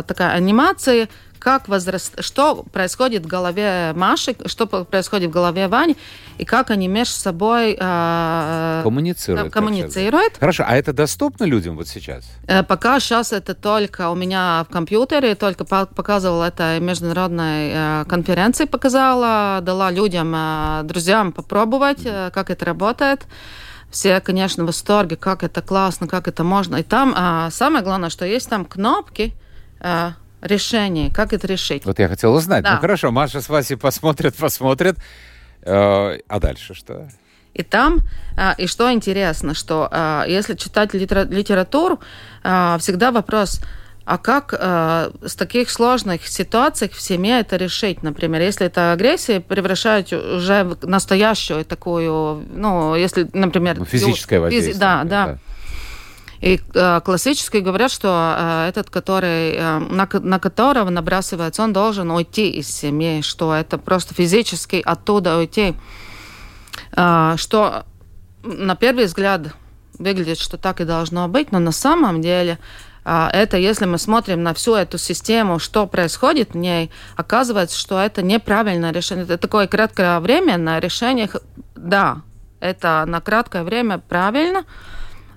э, 0.00 0.02
такая 0.06 0.30
анимация, 0.32 1.08
как 1.40 1.68
возраст... 1.68 2.22
что 2.22 2.62
происходит 2.72 3.24
в 3.24 3.26
голове 3.26 3.92
Маши, 3.96 4.36
что 4.46 4.66
происходит 4.66 5.30
в 5.30 5.32
голове 5.32 5.66
Вани, 5.66 5.96
и 6.38 6.44
как 6.44 6.70
они 6.70 6.86
между 6.86 7.14
собой 7.14 7.76
э, 7.78 8.80
коммуницируют. 8.84 9.52
коммуницируют. 9.52 10.34
Хорошо, 10.38 10.64
а 10.66 10.76
это 10.76 10.92
доступно 10.92 11.44
людям 11.44 11.76
вот 11.76 11.88
сейчас? 11.88 12.24
Э, 12.46 12.62
пока 12.62 13.00
сейчас 13.00 13.32
это 13.32 13.54
только 13.54 14.10
у 14.10 14.14
меня 14.14 14.64
в 14.68 14.72
компьютере, 14.72 15.34
только 15.34 15.64
показывала 15.64 16.44
это 16.44 16.78
международной 16.80 17.70
э, 17.72 18.04
конференции, 18.06 18.66
показала, 18.66 19.60
дала 19.62 19.90
людям, 19.90 20.32
э, 20.34 20.82
друзьям 20.84 21.32
попробовать, 21.32 22.04
э, 22.04 22.30
как 22.32 22.50
это 22.50 22.64
работает. 22.66 23.26
Все, 23.90 24.20
конечно, 24.20 24.62
в 24.62 24.66
восторге, 24.68 25.16
как 25.16 25.42
это 25.42 25.62
классно, 25.62 26.06
как 26.06 26.28
это 26.28 26.44
можно. 26.44 26.76
И 26.76 26.82
там 26.84 27.12
а, 27.16 27.50
самое 27.50 27.82
главное, 27.82 28.08
что 28.08 28.24
есть 28.24 28.48
там 28.48 28.64
кнопки, 28.64 29.34
а, 29.80 30.12
решение, 30.40 31.10
как 31.12 31.32
это 31.32 31.46
решить. 31.46 31.84
Вот 31.84 31.98
я 31.98 32.08
хотел 32.08 32.34
узнать. 32.34 32.64
Да. 32.64 32.74
Ну 32.74 32.80
хорошо, 32.80 33.10
Маша 33.10 33.40
с 33.40 33.48
Васей 33.48 33.76
посмотрят, 33.76 34.34
посмотрят. 34.34 34.96
Э, 35.62 36.18
а 36.28 36.40
дальше 36.40 36.74
что? 36.74 37.08
И 37.52 37.62
там, 37.62 37.98
э, 38.36 38.54
и 38.58 38.66
что 38.66 38.92
интересно, 38.92 39.54
что 39.54 39.88
э, 39.90 40.24
если 40.28 40.54
читать 40.54 40.94
литературу, 40.94 42.00
всегда 42.42 43.10
вопрос, 43.10 43.60
а 44.06 44.18
как 44.18 44.54
э, 44.58 45.10
с 45.24 45.36
таких 45.36 45.70
сложных 45.70 46.26
ситуаций 46.26 46.88
в 46.88 47.00
семье 47.00 47.40
это 47.40 47.56
решить? 47.56 48.02
Например, 48.02 48.40
если 48.40 48.66
это 48.66 48.92
агрессия, 48.92 49.40
превращать 49.40 50.12
уже 50.12 50.64
в 50.64 50.86
настоящую 50.86 51.64
такую, 51.64 52.44
ну, 52.52 52.96
если, 52.96 53.28
например... 53.32 53.78
Ну, 53.78 53.84
физическое 53.84 54.40
воздействие. 54.40 54.74
Физи- 54.74 54.78
да, 54.78 55.04
да. 55.04 55.26
да. 55.26 55.38
И 56.40 56.58
э, 56.74 57.00
классически 57.04 57.58
говорят, 57.58 57.90
что 57.90 58.34
э, 58.36 58.68
этот, 58.68 58.88
который, 58.88 59.52
э, 59.52 59.78
на, 59.78 60.08
на 60.12 60.38
которого 60.38 60.88
набрасывается, 60.88 61.62
он 61.62 61.74
должен 61.74 62.10
уйти 62.10 62.50
из 62.50 62.68
семьи, 62.68 63.20
что 63.20 63.54
это 63.54 63.76
просто 63.76 64.14
физически 64.14 64.80
оттуда 64.82 65.36
уйти. 65.36 65.74
Э, 66.96 67.34
что 67.36 67.84
на 68.42 68.74
первый 68.74 69.04
взгляд 69.04 69.54
выглядит, 69.98 70.38
что 70.38 70.56
так 70.56 70.80
и 70.80 70.84
должно 70.84 71.28
быть, 71.28 71.52
но 71.52 71.58
на 71.58 71.72
самом 71.72 72.22
деле 72.22 72.58
э, 73.04 73.28
это, 73.34 73.58
если 73.58 73.84
мы 73.84 73.98
смотрим 73.98 74.42
на 74.42 74.54
всю 74.54 74.74
эту 74.74 74.96
систему, 74.96 75.58
что 75.58 75.86
происходит 75.86 76.54
в 76.54 76.56
ней, 76.56 76.90
оказывается, 77.16 77.78
что 77.78 78.00
это 78.00 78.22
неправильное 78.22 78.92
решение. 78.92 79.24
Это 79.24 79.36
такое 79.36 79.66
кратковременное 79.66 80.78
решение. 80.78 81.28
Да, 81.74 82.22
это 82.60 83.04
на 83.06 83.20
краткое 83.20 83.62
время 83.62 83.98
правильно, 83.98 84.64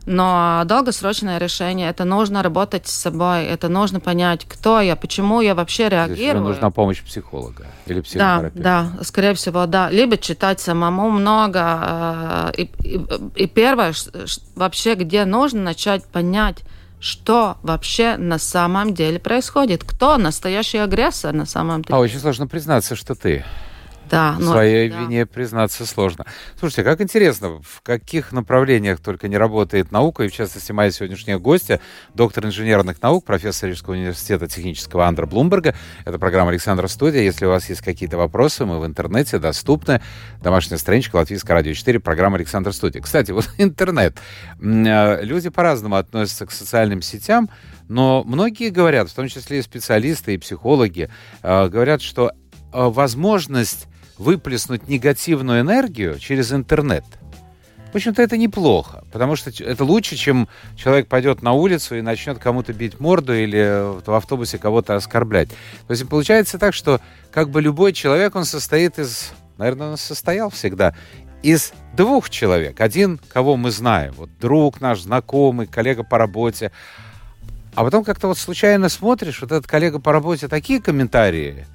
но 0.05 0.63
долгосрочное 0.65 1.37
решение, 1.37 1.89
это 1.89 2.03
нужно 2.03 2.43
работать 2.43 2.87
с 2.87 2.91
собой, 2.91 3.45
это 3.45 3.69
нужно 3.69 3.99
понять, 3.99 4.45
кто 4.45 4.81
я, 4.81 4.95
почему 4.95 5.41
я 5.41 5.55
вообще 5.55 5.87
реагирую. 5.87 6.15
Здесь 6.15 6.33
нужна 6.33 6.71
помощь 6.71 7.01
психолога 7.01 7.67
или 7.85 8.01
психотерапевта. 8.01 8.59
Да, 8.61 8.91
да, 8.97 9.03
скорее 9.03 9.33
всего, 9.33 9.65
да. 9.65 9.89
Либо 9.89 10.17
читать 10.17 10.59
самому 10.59 11.09
много. 11.09 12.51
Э, 12.51 12.51
и, 12.57 12.63
и, 12.83 13.05
и 13.35 13.47
первое, 13.47 13.93
вообще, 14.55 14.95
где 14.95 15.23
нужно 15.23 15.61
начать 15.61 16.05
понять, 16.05 16.63
что 16.99 17.57
вообще 17.63 18.17
на 18.17 18.39
самом 18.39 18.93
деле 18.93 19.19
происходит, 19.19 19.83
кто 19.83 20.17
настоящий 20.17 20.77
агрессор 20.77 21.33
на 21.33 21.45
самом 21.45 21.81
деле. 21.81 21.95
А 21.95 21.99
очень 21.99 22.19
сложно 22.19 22.47
признаться, 22.47 22.95
что 22.95 23.15
ты 23.15 23.43
Да, 24.13 24.35
но, 24.39 24.51
своей 24.51 24.89
да. 24.89 25.01
вине 25.01 25.25
признаться 25.25 25.87
сложно. 25.87 26.25
Слушайте, 26.59 26.83
как 26.83 27.01
интересно, 27.01 27.59
в 27.63 27.81
каких 27.81 28.31
направлениях 28.31 28.99
только 28.99 29.27
не 29.27 29.37
работает 29.37 29.91
наука, 29.91 30.23
и 30.23 30.27
в 30.27 30.31
частности 30.31 30.71
моя 30.71 30.91
сегодняшняя 30.91 31.39
гостья, 31.39 31.79
доктор 32.13 32.45
инженерных 32.45 33.01
наук, 33.01 33.25
профессор 33.25 33.69
Рижского 33.69 33.93
университета 33.93 34.47
технического 34.47 35.07
Андра 35.07 35.25
Блумберга. 35.25 35.73
Это 36.05 36.19
программа 36.19 36.51
Александра 36.51 36.85
Студия. 36.87 37.21
Если 37.21 37.47
у 37.47 37.49
вас 37.49 37.67
есть 37.69 37.81
какие-то 37.81 38.17
вопросы, 38.17 38.65
мы 38.65 38.79
в 38.79 38.85
интернете 38.85 39.39
доступны. 39.39 39.99
Домашняя 40.43 40.77
страничка 40.77 41.15
Латвийское 41.15 41.55
радио 41.55 41.73
4, 41.73 41.99
программа 41.99 42.37
Александра 42.37 42.71
Студия. 42.71 43.01
Кстати, 43.01 43.31
вот 43.31 43.49
интернет. 43.57 44.19
Э, 44.61 45.23
люди 45.23 45.49
по-разному 45.49 45.95
относятся 45.95 46.45
к 46.45 46.51
социальным 46.51 47.01
сетям, 47.01 47.49
но 47.89 48.23
многие 48.23 48.69
говорят, 48.69 49.09
в 49.09 49.13
том 49.15 49.27
числе 49.27 49.57
и 49.57 49.61
специалисты, 49.63 50.35
и 50.35 50.37
психологи, 50.37 51.09
э, 51.41 51.67
говорят, 51.67 52.03
что 52.03 52.29
э, 52.29 52.33
возможность 52.73 53.87
выплеснуть 54.17 54.87
негативную 54.87 55.61
энергию 55.61 56.19
через 56.19 56.51
интернет. 56.51 57.03
В 57.93 57.95
общем-то, 57.95 58.23
это 58.23 58.37
неплохо, 58.37 59.03
потому 59.11 59.35
что 59.35 59.51
это 59.63 59.83
лучше, 59.83 60.15
чем 60.15 60.47
человек 60.75 61.07
пойдет 61.07 61.43
на 61.43 61.51
улицу 61.53 61.95
и 61.95 62.01
начнет 62.01 62.39
кому-то 62.39 62.73
бить 62.73 62.99
морду 62.99 63.35
или 63.35 64.01
в 64.03 64.11
автобусе 64.13 64.57
кого-то 64.57 64.95
оскорблять. 64.95 65.49
То 65.49 65.91
есть 65.91 66.09
получается 66.09 66.57
так, 66.57 66.73
что 66.73 67.01
как 67.31 67.51
бы 67.51 67.61
любой 67.61 67.93
человек, 67.93 68.35
он 68.35 68.45
состоит 68.45 68.97
из, 68.97 69.31
наверное, 69.59 69.91
он 69.91 69.97
состоял 69.97 70.49
всегда, 70.49 70.95
из 71.43 71.71
двух 71.95 72.31
человек. 72.31 72.81
Один, 72.81 73.19
кого 73.31 73.57
мы 73.57 73.69
знаем, 73.69 74.13
вот 74.17 74.31
друг 74.39 74.81
наш, 74.81 75.01
знакомый, 75.01 75.67
коллега 75.67 76.03
по 76.03 76.17
работе. 76.17 76.71
А 77.75 77.83
потом 77.83 78.03
как-то 78.03 78.27
вот 78.27 78.39
случайно 78.39 78.89
смотришь, 78.89 79.41
вот 79.41 79.51
этот 79.51 79.67
коллега 79.67 79.99
по 79.99 80.11
работе 80.11 80.47
такие 80.47 80.81
комментарии 80.81 81.67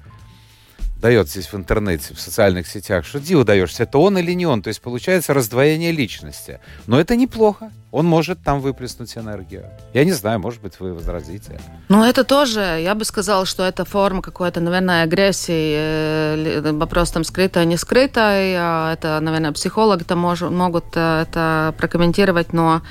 дает 1.01 1.29
здесь 1.29 1.47
в 1.47 1.55
интернете, 1.55 2.13
в 2.13 2.19
социальных 2.19 2.67
сетях, 2.67 3.05
что 3.05 3.19
диву 3.19 3.43
даешься, 3.43 3.83
это 3.83 3.97
он 3.97 4.17
или 4.17 4.33
не 4.33 4.45
он. 4.45 4.61
То 4.61 4.67
есть 4.67 4.81
получается 4.81 5.33
раздвоение 5.33 5.91
личности. 5.91 6.59
Но 6.87 6.99
это 6.99 7.15
неплохо. 7.15 7.71
Он 7.91 8.05
может 8.05 8.43
там 8.43 8.59
выплеснуть 8.59 9.17
энергию. 9.17 9.65
Я 9.93 10.05
не 10.05 10.11
знаю, 10.11 10.39
может 10.39 10.61
быть, 10.61 10.79
вы 10.79 10.93
возразите. 10.93 11.59
Ну, 11.87 12.03
это 12.03 12.23
тоже, 12.23 12.81
я 12.83 12.93
бы 12.93 13.03
сказала, 13.03 13.45
что 13.45 13.63
это 13.63 13.83
форма 13.83 14.21
какой-то, 14.21 14.59
наверное, 14.59 15.03
агрессии. 15.03 15.75
Э, 15.77 16.71
вопрос 16.73 17.11
там 17.11 17.23
скрытый, 17.23 17.65
не 17.65 17.77
скрытый. 17.77 18.55
А 18.57 18.93
это, 18.93 19.19
наверное, 19.21 19.53
психологи 19.53 20.03
там 20.03 20.19
могут 20.19 20.85
э, 20.95 21.21
это 21.27 21.73
прокомментировать, 21.77 22.53
но 22.53 22.83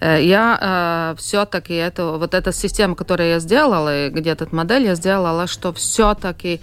э, 0.00 0.22
я 0.22 0.58
э, 1.12 1.18
все-таки 1.18 1.74
это 1.74 2.12
вот 2.12 2.32
эта 2.32 2.52
система, 2.52 2.94
которую 2.94 3.28
я 3.28 3.40
сделала, 3.40 4.06
и 4.06 4.10
где 4.10 4.34
то 4.34 4.48
модель 4.52 4.84
я 4.84 4.94
сделала, 4.94 5.46
что 5.46 5.74
все-таки 5.74 6.54
Э, 6.54 6.62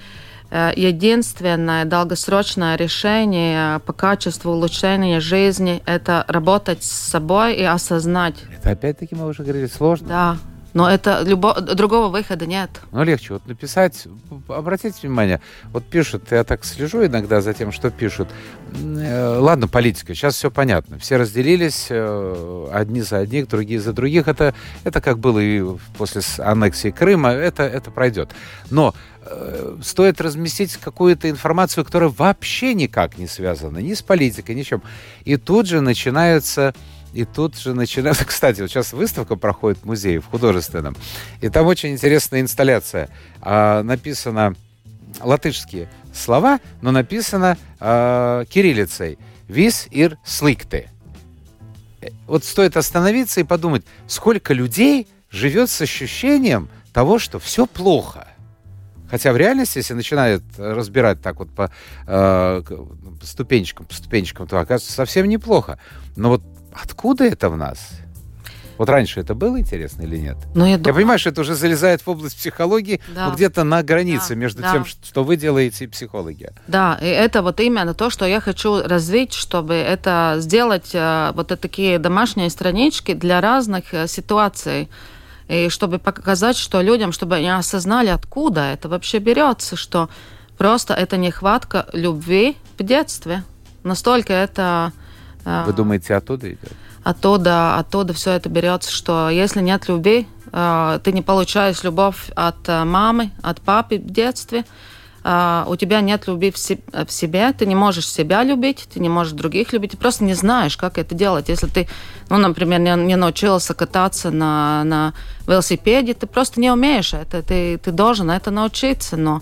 единственное 0.75 1.85
долгосрочное 1.85 2.75
решение 2.75 3.79
по 3.79 3.93
качеству 3.93 4.51
улучшения 4.51 5.19
жизни– 5.19 5.81
это 5.85 6.25
работать 6.27 6.83
с 6.83 6.89
собой 6.89 7.55
и 7.55 7.63
осознать. 7.63 8.35
Это 8.57 8.71
опять-таки 8.71 9.15
мы 9.15 9.27
уже 9.27 9.43
говорили 9.43 9.67
сложно. 9.67 10.07
Да, 10.07 10.37
но 10.75 10.89
это 10.89 11.21
любо... 11.23 11.61
другого 11.61 12.09
выхода 12.09 12.45
нет. 12.45 12.69
Ну, 12.91 13.01
легче. 13.01 13.33
Вот 13.33 13.47
написать, 13.47 14.07
обратите 14.49 15.07
внимание, 15.07 15.39
вот 15.71 15.85
пишут, 15.85 16.31
я 16.31 16.43
так 16.43 16.65
слежу 16.65 17.05
иногда 17.05 17.39
за 17.39 17.53
тем, 17.53 17.71
что 17.71 17.89
пишут. 17.89 18.27
Э, 18.73 19.37
ладно, 19.37 19.69
политика, 19.69 20.13
сейчас 20.13 20.35
все 20.35 20.51
понятно. 20.51 20.99
Все 20.99 21.15
разделились, 21.15 21.87
э, 21.89 22.67
одни 22.73 23.01
за 23.01 23.19
одних, 23.19 23.47
другие 23.47 23.79
за 23.79 23.93
других. 23.93 24.27
Это, 24.27 24.53
это 24.83 24.99
как 24.99 25.17
было 25.17 25.39
и 25.39 25.63
после 25.97 26.21
аннексии 26.39 26.91
Крыма, 26.91 27.29
это, 27.29 27.63
это 27.63 27.89
пройдет. 27.89 28.31
Но 28.69 28.93
э, 29.14 29.14
стоит 29.83 30.21
разместить 30.21 30.77
какую-то 30.77 31.29
информацию, 31.29 31.83
которая 31.83 32.09
вообще 32.09 32.73
никак 32.73 33.17
не 33.17 33.27
связана 33.27 33.79
ни 33.79 33.93
с 33.93 34.01
политикой, 34.01 34.55
ни 34.55 34.63
с 34.63 34.67
чем. 34.67 34.83
И 35.23 35.37
тут 35.37 35.67
же 35.67 35.81
начинаются 35.81 36.73
и 37.15 37.23
тут 37.23 37.57
же 37.57 37.73
начинается... 37.73 38.25
Кстати, 38.25 38.61
вот 38.61 38.69
сейчас 38.69 38.91
выставка 38.91 39.37
проходит 39.37 39.79
в 39.79 39.85
музее, 39.85 40.19
в 40.19 40.25
художественном. 40.25 40.95
И 41.41 41.47
там 41.49 41.65
очень 41.65 41.93
интересная 41.93 42.41
инсталляция. 42.41 43.09
А, 43.41 43.81
написано 43.83 44.53
латышские 45.21 45.89
слова, 46.13 46.59
но 46.81 46.91
написано 46.91 47.57
а, 47.79 48.43
кириллицей. 48.45 49.17
«Вис 49.47 49.87
ир 49.91 50.17
сликты». 50.25 50.89
Э, 52.01 52.09
вот 52.27 52.43
стоит 52.43 52.75
остановиться 52.75 53.39
и 53.39 53.43
подумать, 53.43 53.85
сколько 54.07 54.53
людей 54.53 55.07
живет 55.29 55.69
с 55.69 55.81
ощущением 55.81 56.67
того, 56.91 57.19
что 57.19 57.39
все 57.39 57.65
плохо. 57.65 58.27
Хотя 59.09 59.33
в 59.33 59.37
реальности, 59.37 59.77
если 59.77 59.93
начинают 59.93 60.43
разбирать 60.57 61.21
так 61.21 61.39
вот 61.39 61.49
по 61.51 61.71
э, 62.07 62.61
ступенечкам, 63.23 63.85
по 63.85 63.93
ступенечкам, 63.93 64.47
то 64.47 64.59
оказывается 64.59 64.93
совсем 64.93 65.27
неплохо. 65.27 65.79
Но 66.15 66.29
вот 66.29 66.43
Откуда 66.81 67.23
это 67.23 67.49
в 67.49 67.57
нас? 67.57 67.91
Вот 68.77 68.89
раньше 68.89 69.21
это 69.21 69.33
было 69.33 69.57
интересно 69.57 70.01
или 70.01 70.17
нет? 70.17 70.35
Ну, 70.53 70.65
я, 70.65 70.73
я 70.73 70.93
понимаю, 70.93 71.17
что 71.17 71.29
это 71.29 71.39
уже 71.39 71.55
залезает 71.55 72.01
в 72.01 72.09
область 72.09 72.35
психологии, 72.35 72.99
да. 73.15 73.29
но 73.29 73.35
где-то 73.35 73.63
на 73.63 73.81
границе 73.83 74.29
да, 74.29 74.35
между 74.35 74.61
да. 74.61 74.73
тем, 74.73 74.85
что 74.85 75.23
вы 75.23 75.37
делаете, 75.37 75.85
и 75.85 75.87
психология. 75.87 76.51
Да, 76.67 76.99
и 77.01 77.05
это 77.05 77.41
вот 77.41 77.61
именно 77.61 77.93
то, 77.93 78.09
что 78.09 78.25
я 78.25 78.41
хочу 78.41 78.81
развить, 78.83 79.31
чтобы 79.31 79.75
это 79.75 80.35
сделать, 80.39 80.89
э, 80.93 81.31
вот 81.33 81.47
такие 81.47 81.99
домашние 81.99 82.49
странички 82.49 83.13
для 83.13 83.39
разных 83.39 83.93
э, 83.93 84.07
ситуаций. 84.07 84.89
И 85.47 85.69
чтобы 85.69 85.99
показать, 85.99 86.57
что 86.57 86.81
людям, 86.81 87.11
чтобы 87.11 87.35
они 87.35 87.49
осознали, 87.49 88.07
откуда 88.09 88.61
это 88.61 88.89
вообще 88.89 89.19
берется, 89.19 89.75
что 89.75 90.09
просто 90.57 90.93
это 90.93 91.17
нехватка 91.17 91.87
любви 91.93 92.57
в 92.77 92.83
детстве. 92.83 93.43
Настолько 93.83 94.33
это 94.33 94.91
вы 95.45 95.73
думаете, 95.73 96.15
оттуда 96.15 96.49
идет? 96.49 96.71
Оттуда, 97.03 97.77
оттуда 97.77 98.13
все 98.13 98.31
это 98.31 98.49
берется, 98.49 98.91
что 98.91 99.29
если 99.29 99.61
нет 99.61 99.87
любви, 99.87 100.27
э, 100.51 100.99
ты 101.03 101.11
не 101.11 101.21
получаешь 101.21 101.83
любовь 101.83 102.31
от 102.35 102.67
э, 102.67 102.83
мамы, 102.83 103.29
от 103.43 103.61
папы 103.61 103.97
в 103.99 104.09
детстве, 104.09 104.61
э, 104.61 104.63
у 105.67 105.75
тебя 105.75 106.01
нет 106.01 106.27
любви 106.27 106.51
в 106.51 106.57
себе, 106.57 107.51
ты 107.53 107.65
не 107.65 107.73
можешь 107.73 108.07
себя 108.07 108.43
любить, 108.43 108.87
ты 108.93 108.99
не 108.99 109.09
можешь 109.09 109.33
других 109.33 109.73
любить, 109.73 109.91
ты 109.91 109.97
просто 109.97 110.23
не 110.23 110.35
знаешь, 110.35 110.77
как 110.77 110.99
это 110.99 111.15
делать. 111.15 111.49
Если 111.49 111.65
ты, 111.65 111.87
ну, 112.29 112.37
например, 112.37 112.79
не, 112.79 112.95
не 112.95 113.15
научился 113.15 113.73
кататься 113.73 114.29
на, 114.29 114.83
на 114.83 115.13
велосипеде, 115.47 116.13
ты 116.13 116.27
просто 116.27 116.61
не 116.61 116.69
умеешь 116.69 117.13
это, 117.13 117.41
ты, 117.41 117.79
ты 117.79 117.91
должен 117.91 118.29
это 118.29 118.51
научиться, 118.51 119.17
но 119.17 119.41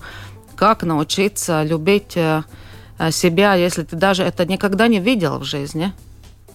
как 0.55 0.83
научиться 0.83 1.63
любить 1.63 2.17
Э, 2.99 3.11
себя, 3.11 3.55
если 3.55 3.83
ты 3.83 3.95
даже 3.95 4.23
это 4.23 4.45
никогда 4.45 4.87
не 4.87 4.99
видел 4.99 5.39
в 5.39 5.43
жизни. 5.43 5.93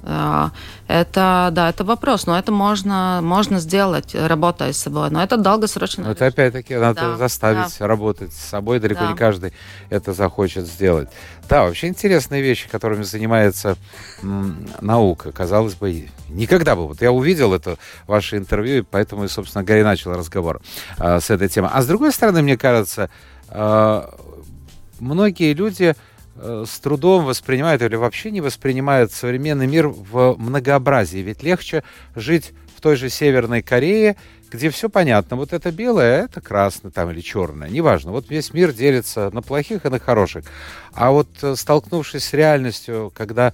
Э, 0.03 0.49
это, 0.87 1.51
да, 1.53 1.71
это 1.71 1.85
вопрос, 1.85 2.27
но 2.27 2.39
это 2.39 2.53
можно, 2.53 3.21
можно 3.23 3.61
сделать, 3.61 4.15
работая 4.15 4.73
с 4.73 4.79
собой, 4.79 5.11
но 5.11 5.23
это 5.23 5.37
долгосрочно. 5.37 6.05
Но 6.05 6.13
это 6.13 6.27
опять-таки 6.27 6.77
надо 6.77 7.01
да, 7.01 7.17
заставить 7.17 7.79
да. 7.79 7.87
работать 7.87 8.33
с 8.33 8.39
собой, 8.39 8.81
далеко 8.81 9.01
да. 9.01 9.11
не 9.11 9.17
каждый 9.17 9.53
это 9.91 10.13
захочет 10.13 10.67
сделать. 10.67 11.09
Да, 11.49 11.65
вообще 11.65 11.89
интересные 11.89 12.43
вещи, 12.43 12.69
которыми 12.69 13.03
занимается 13.03 13.77
м, 14.23 14.69
наука, 14.81 15.33
казалось 15.33 15.75
бы, 15.75 16.09
никогда 16.29 16.77
бы. 16.77 16.87
Вот 16.87 17.03
я 17.03 17.13
увидел 17.13 17.55
это 17.55 17.77
ваше 18.07 18.37
интервью, 18.37 18.79
и 18.79 18.83
поэтому, 18.83 19.25
и, 19.25 19.29
собственно 19.29 19.65
говоря, 19.65 19.85
начал 19.85 20.13
разговор 20.13 20.61
э, 20.99 21.21
с 21.21 21.31
этой 21.31 21.49
темой. 21.49 21.71
А 21.73 21.83
с 21.83 21.87
другой 21.87 22.13
стороны, 22.13 22.43
мне 22.43 22.57
кажется, 22.57 23.11
э, 23.49 24.03
многие 25.01 25.53
люди 25.55 25.95
Э, 25.95 25.95
с 26.41 26.79
трудом 26.79 27.25
воспринимают 27.25 27.83
или 27.83 27.97
вообще 27.97 28.31
не 28.31 28.41
воспринимают 28.41 29.13
современный 29.13 29.67
мир 29.67 29.89
в 29.89 30.37
многообразии. 30.39 31.19
Ведь 31.19 31.43
легче 31.43 31.83
жить 32.15 32.53
в 32.77 32.81
той 32.81 32.97
же 32.97 33.11
Северной 33.11 33.63
Корее, 33.63 34.17
где 34.51 34.71
все 34.71 34.89
понятно. 34.89 35.37
Вот 35.37 35.53
это 35.53 35.73
белое, 35.73 36.25
это 36.25 36.41
красное 36.41 36.91
там 36.91 37.11
или 37.11 37.21
черное, 37.21 37.69
неважно. 37.69 38.13
Вот 38.13 38.31
весь 38.31 38.53
мир 38.53 38.73
делится 38.73 39.31
на 39.33 39.43
плохих 39.43 39.85
и 39.85 39.89
на 39.89 39.99
хороших. 39.99 40.45
А 40.93 41.11
вот 41.11 41.29
э, 41.43 41.57
столкнувшись 41.57 42.25
с 42.25 42.33
реальностью, 42.33 43.13
когда 43.15 43.53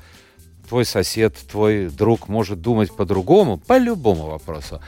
твой 0.69 0.85
сосед, 0.85 1.37
твой 1.51 1.89
друг 1.89 2.29
может 2.29 2.61
думать 2.61 2.95
по-другому, 2.95 3.59
по 3.59 3.79
любому 3.79 4.27
вопросу, 4.27 4.81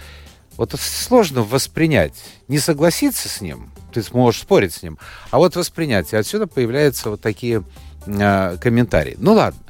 вот 0.57 0.75
сложно 0.79 1.43
воспринять, 1.43 2.15
не 2.49 2.59
согласиться 2.59 3.29
с 3.29 3.41
ним, 3.41 3.71
ты 3.93 4.03
сможешь 4.03 4.41
спорить 4.41 4.73
с 4.73 4.83
ним, 4.83 4.99
а 5.31 5.39
вот 5.39 5.55
воспринять. 5.57 6.13
И 6.13 6.17
отсюда 6.17 6.47
появляются 6.47 7.11
вот 7.11 7.21
такие 7.21 7.63
э, 8.07 8.57
комментарий. 8.59 9.17
Ну 9.19 9.35
ладно, 9.35 9.61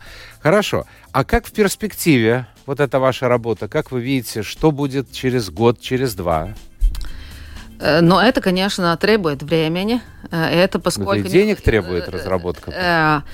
хорошо. 0.40 0.86
А 1.12 1.24
как 1.24 1.46
в 1.46 1.52
перспективе 1.52 2.46
вот 2.66 2.80
эта 2.80 2.98
ваша 2.98 3.28
работа? 3.28 3.68
Как 3.68 3.90
вы 3.90 4.00
видите, 4.00 4.42
что 4.42 4.70
будет 4.70 5.12
через 5.12 5.50
год, 5.50 5.80
через 5.80 6.14
два? 6.14 6.54
Э, 7.78 8.00
но 8.00 8.20
это, 8.22 8.40
конечно, 8.40 8.96
требует 8.96 9.42
времени. 9.42 10.00
Э, 10.30 10.44
это 10.44 10.78
поскольку... 10.78 11.12
Это 11.12 11.28
денег 11.28 11.60
требует 11.60 12.08
разработка. 12.08 13.24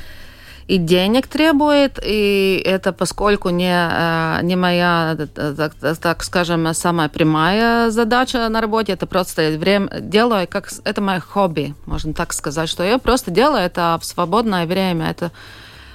И 0.66 0.78
денег 0.78 1.26
требует, 1.26 1.98
и 2.02 2.62
это 2.64 2.92
поскольку 2.92 3.50
не, 3.50 3.72
э, 3.72 4.40
не 4.42 4.56
моя, 4.56 5.16
так, 5.34 5.74
так 5.74 6.22
скажем, 6.22 6.72
самая 6.74 7.08
прямая 7.08 7.90
задача 7.90 8.48
на 8.48 8.60
работе, 8.60 8.92
это 8.92 9.06
просто 9.06 9.50
время 9.58 10.00
делаю, 10.00 10.46
как 10.48 10.70
это 10.84 11.00
мое 11.00 11.20
хобби, 11.20 11.74
можно 11.86 12.14
так 12.14 12.32
сказать, 12.32 12.68
что 12.68 12.84
я 12.84 12.98
просто 12.98 13.30
делаю 13.30 13.62
это 13.62 13.98
в 14.00 14.04
свободное 14.04 14.66
время, 14.66 15.10
это 15.10 15.30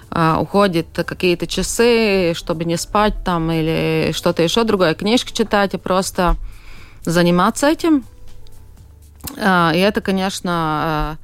уходит 0.09 0.87
какие-то 0.93 1.47
часы, 1.47 2.33
чтобы 2.33 2.63
не 2.63 2.77
спать 2.77 3.13
там 3.25 3.51
или 3.51 4.13
что-то 4.13 4.41
еще 4.41 4.63
другое, 4.63 4.93
книжки 4.93 5.33
читать 5.33 5.73
и 5.73 5.77
просто 5.77 6.37
заниматься 7.03 7.67
этим. 7.67 8.05
И 9.35 9.79
это, 9.79 9.99
конечно, 9.99 11.17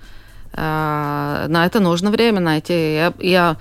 на 0.55 1.65
это 1.65 1.79
нужно 1.79 2.11
время 2.11 2.39
найти. 2.39 2.95
Я, 2.95 3.13
я 3.19 3.57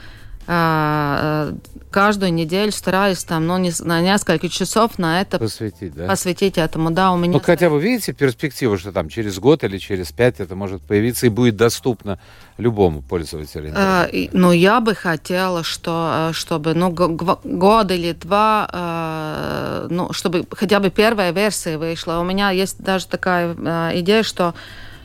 каждую 1.92 2.32
неделю 2.32 2.72
стараюсь 2.72 3.22
там, 3.22 3.46
ну, 3.46 3.58
не, 3.58 3.70
на 3.80 4.00
несколько 4.00 4.48
часов 4.48 4.98
на 4.98 5.20
это 5.20 5.38
посвятить, 5.38 5.94
да? 5.94 6.08
посвятить 6.08 6.58
этому, 6.58 6.90
да, 6.90 7.12
у 7.12 7.16
меня. 7.16 7.34
Ну, 7.34 7.40
хотя 7.40 7.68
вы 7.68 7.80
видите 7.80 8.12
перспективу, 8.12 8.76
что 8.78 8.90
там 8.90 9.08
через 9.08 9.38
год 9.38 9.62
или 9.62 9.78
через 9.78 10.10
пять 10.10 10.40
это 10.40 10.56
может 10.56 10.82
появиться 10.82 11.26
и 11.26 11.28
будет 11.28 11.56
доступно 11.56 12.18
любому 12.58 13.02
пользователю? 13.02 13.72
А, 13.76 14.08
ну, 14.32 14.50
я 14.50 14.80
бы 14.80 14.94
хотела, 14.94 15.62
что, 15.62 16.30
чтобы, 16.32 16.74
ну, 16.74 16.90
год 16.90 17.90
или 17.92 18.12
два, 18.12 18.68
а, 18.72 19.86
ну, 19.90 20.12
чтобы 20.12 20.44
хотя 20.50 20.80
бы 20.80 20.90
первая 20.90 21.30
версия 21.30 21.78
вышла. 21.78 22.18
У 22.18 22.24
меня 22.24 22.50
есть 22.50 22.82
даже 22.82 23.06
такая 23.06 23.54
а, 23.64 23.92
идея, 23.94 24.22
что 24.22 24.54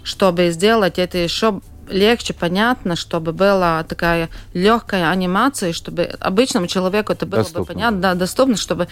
чтобы 0.03 0.51
сделать 0.51 0.99
это 0.99 1.17
еще 1.17 1.59
легче, 1.89 2.33
понятно, 2.33 2.95
чтобы 2.95 3.33
была 3.33 3.83
такая 3.83 4.29
легкая 4.53 5.09
анимация, 5.09 5.73
чтобы 5.73 6.03
обычному 6.19 6.67
человеку 6.67 7.13
это 7.13 7.25
было 7.25 7.41
доступно. 7.41 7.61
бы 7.61 7.67
понятно, 7.67 7.99
да, 7.99 8.15
доступно, 8.15 8.57
чтобы 8.57 8.87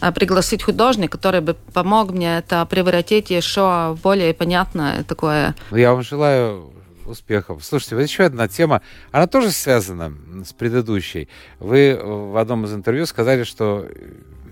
а, 0.00 0.12
пригласить 0.12 0.62
художника, 0.62 1.16
который 1.18 1.40
бы 1.40 1.54
помог 1.72 2.12
мне 2.12 2.38
это 2.38 2.64
превратить 2.66 3.30
еще 3.30 3.94
в 3.94 3.98
более 4.02 4.34
понятное 4.34 5.04
такое. 5.04 5.54
Ну, 5.70 5.76
я 5.76 5.92
вам 5.92 6.02
желаю 6.02 6.72
успехов. 7.06 7.64
Слушайте, 7.64 7.96
вот 7.96 8.02
еще 8.02 8.24
одна 8.24 8.48
тема, 8.48 8.82
она 9.12 9.26
тоже 9.26 9.50
связана 9.50 10.12
с 10.44 10.52
предыдущей. 10.52 11.28
Вы 11.60 11.98
в 12.02 12.36
одном 12.36 12.64
из 12.64 12.74
интервью 12.74 13.06
сказали, 13.06 13.44
что 13.44 13.86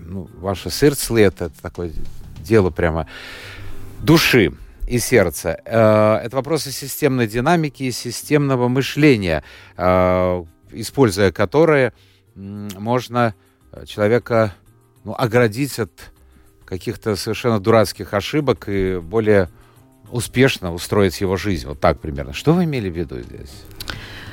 ну, 0.05 0.29
ваше 0.37 0.69
сердце 0.69 1.15
это 1.19 1.51
такое 1.61 1.91
дело 2.39 2.69
прямо 2.69 3.07
души 4.01 4.53
и 4.87 4.99
сердца. 4.99 5.59
Э, 5.65 6.17
это 6.23 6.35
вопросы 6.35 6.71
системной 6.71 7.27
динамики 7.27 7.83
и 7.83 7.91
системного 7.91 8.67
мышления, 8.67 9.43
э, 9.77 10.43
используя 10.71 11.31
которые 11.31 11.93
можно 12.35 13.33
человека 13.85 14.53
ну, 15.05 15.15
оградить 15.17 15.79
от 15.79 16.11
каких-то 16.65 17.15
совершенно 17.15 17.59
дурацких 17.59 18.13
ошибок 18.13 18.67
и 18.67 18.99
более 18.99 19.49
успешно 20.09 20.73
устроить 20.73 21.19
его 21.21 21.37
жизнь. 21.37 21.67
Вот 21.67 21.79
так 21.79 21.99
примерно. 21.99 22.33
Что 22.33 22.53
вы 22.53 22.65
имели 22.65 22.89
в 22.89 22.97
виду 22.97 23.21
здесь? 23.21 23.63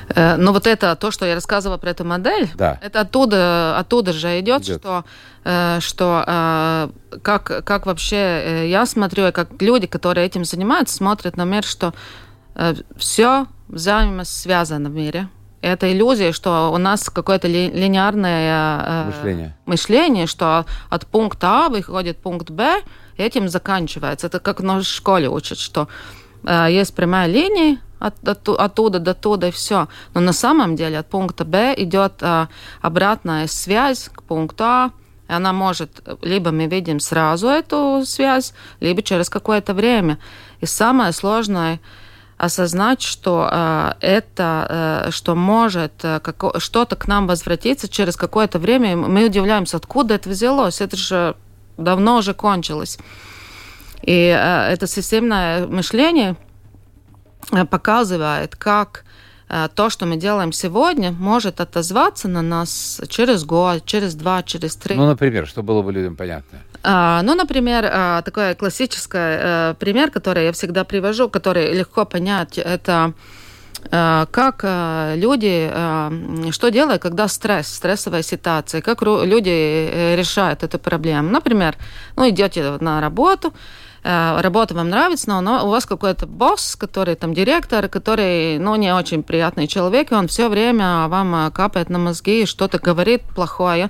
Э, 0.09 0.35
но 0.35 0.51
вот 0.51 0.67
это, 0.67 0.95
то, 0.95 1.11
что 1.11 1.25
я 1.25 1.35
рассказывала 1.35 1.77
про 1.77 1.91
эту 1.91 2.05
модель, 2.05 2.49
да. 2.55 2.79
это 2.81 3.01
оттуда, 3.01 3.77
оттуда 3.77 4.13
же 4.13 4.39
идет, 4.39 4.63
идет. 4.63 4.81
что, 4.81 5.05
э, 5.43 5.79
что 5.81 6.23
э, 6.25 6.89
как, 7.21 7.65
как 7.65 7.85
вообще 7.85 8.69
я 8.69 8.85
смотрю, 8.85 9.27
и 9.27 9.31
как 9.31 9.61
люди, 9.61 9.87
которые 9.87 10.25
этим 10.25 10.45
занимаются, 10.45 10.95
смотрят 10.95 11.37
на 11.37 11.45
мир, 11.45 11.63
что 11.63 11.93
все 12.97 13.47
взаимосвязано 13.67 14.89
в 14.89 14.93
мире. 14.93 15.27
Это 15.61 15.91
иллюзия, 15.91 16.33
что 16.33 16.71
у 16.71 16.77
нас 16.77 17.09
какое-то 17.09 17.47
ли, 17.47 17.71
линейное 17.71 19.05
мышление. 19.05 19.57
мышление, 19.65 20.27
что 20.27 20.65
от 20.89 21.07
пункта 21.07 21.65
А 21.65 21.69
выходит 21.69 22.17
пункт 22.17 22.51
Б, 22.51 22.81
и 23.17 23.23
этим 23.23 23.49
заканчивается. 23.49 24.27
Это 24.27 24.39
как 24.39 24.59
в 24.59 24.83
школе 24.83 25.29
учат, 25.29 25.57
что 25.57 25.87
есть 26.43 26.93
прямая 26.93 27.27
линия, 27.27 27.79
от, 28.03 28.27
от, 28.27 28.49
оттуда 28.49 28.99
до 28.99 29.13
туда 29.13 29.47
и 29.47 29.51
все. 29.51 29.87
Но 30.13 30.21
на 30.21 30.33
самом 30.33 30.75
деле 30.75 30.99
от 30.99 31.07
пункта 31.07 31.45
Б 31.45 31.73
идет 31.77 32.13
а, 32.21 32.49
обратная 32.81 33.47
связь 33.47 34.09
к 34.13 34.23
пункту 34.23 34.63
А. 34.65 34.91
И 35.29 35.31
она 35.31 35.53
может, 35.53 36.01
либо 36.21 36.51
мы 36.51 36.67
видим 36.67 36.99
сразу 36.99 37.47
эту 37.47 38.03
связь, 38.05 38.53
либо 38.81 39.01
через 39.01 39.29
какое-то 39.29 39.73
время. 39.73 40.19
И 40.59 40.65
самое 40.65 41.13
сложное 41.13 41.79
осознать, 42.37 43.01
что 43.01 43.47
э, 43.49 43.93
это, 44.01 45.05
э, 45.07 45.11
что 45.11 45.33
может 45.33 45.93
э, 46.03 46.19
как, 46.19 46.59
что-то 46.59 46.97
к 46.97 47.07
нам 47.07 47.25
возвратиться 47.25 47.87
через 47.87 48.17
какое-то 48.17 48.59
время, 48.59 48.97
мы 48.97 49.25
удивляемся, 49.25 49.77
откуда 49.77 50.15
это 50.15 50.29
взялось, 50.29 50.81
это 50.81 50.97
же 50.97 51.35
давно 51.77 52.17
уже 52.17 52.33
кончилось. 52.33 52.97
И 54.01 54.11
э, 54.11 54.73
это 54.73 54.87
системное 54.87 55.67
мышление– 55.67 56.35
показывает, 57.69 58.55
как 58.55 59.03
э, 59.49 59.67
то, 59.73 59.89
что 59.89 60.05
мы 60.05 60.17
делаем 60.17 60.51
сегодня, 60.51 61.11
может 61.11 61.61
отозваться 61.61 62.27
на 62.27 62.41
нас 62.41 63.01
через 63.09 63.43
год, 63.43 63.85
через 63.85 64.15
два, 64.15 64.43
через 64.43 64.75
три. 64.75 64.95
Ну, 64.95 65.07
например, 65.07 65.47
что 65.47 65.63
было 65.63 65.81
бы 65.81 65.91
людям 65.91 66.15
понятно? 66.15 66.59
А, 66.83 67.21
ну, 67.23 67.35
например, 67.35 67.85
а, 67.85 68.21
такой 68.21 68.55
классический 68.55 69.17
а, 69.17 69.73
пример, 69.75 70.11
который 70.11 70.45
я 70.45 70.51
всегда 70.51 70.83
привожу, 70.83 71.29
который 71.29 71.73
легко 71.73 72.05
понять, 72.05 72.57
это 72.57 73.13
как 73.91 74.63
люди, 75.17 75.69
что 76.51 76.71
делают, 76.71 77.01
когда 77.01 77.27
стресс, 77.27 77.67
стрессовая 77.67 78.21
ситуация, 78.21 78.81
как 78.81 79.01
люди 79.01 80.15
решают 80.15 80.63
эту 80.63 80.79
проблему. 80.79 81.29
Например, 81.29 81.75
ну, 82.15 82.29
идете 82.29 82.77
на 82.79 83.01
работу, 83.01 83.51
Э, 83.51 83.57
работа 84.03 84.73
вам 84.73 84.89
нравится, 84.89 85.39
но 85.39 85.65
у 85.65 85.69
вас 85.69 85.85
какой-то 85.85 86.27
босс, 86.27 86.75
который 86.75 87.15
там 87.15 87.33
директор, 87.33 87.87
который, 87.87 88.59
ну, 88.59 88.75
не 88.75 88.93
очень 88.93 89.23
приятный 89.23 89.67
человек, 89.67 90.11
и 90.11 90.15
он 90.15 90.27
все 90.27 90.49
время 90.49 91.07
вам 91.07 91.33
э, 91.35 91.51
капает 91.51 91.89
на 91.89 91.99
мозги 91.99 92.43
и 92.43 92.45
что-то 92.45 92.79
говорит 92.79 93.21
плохое. 93.23 93.89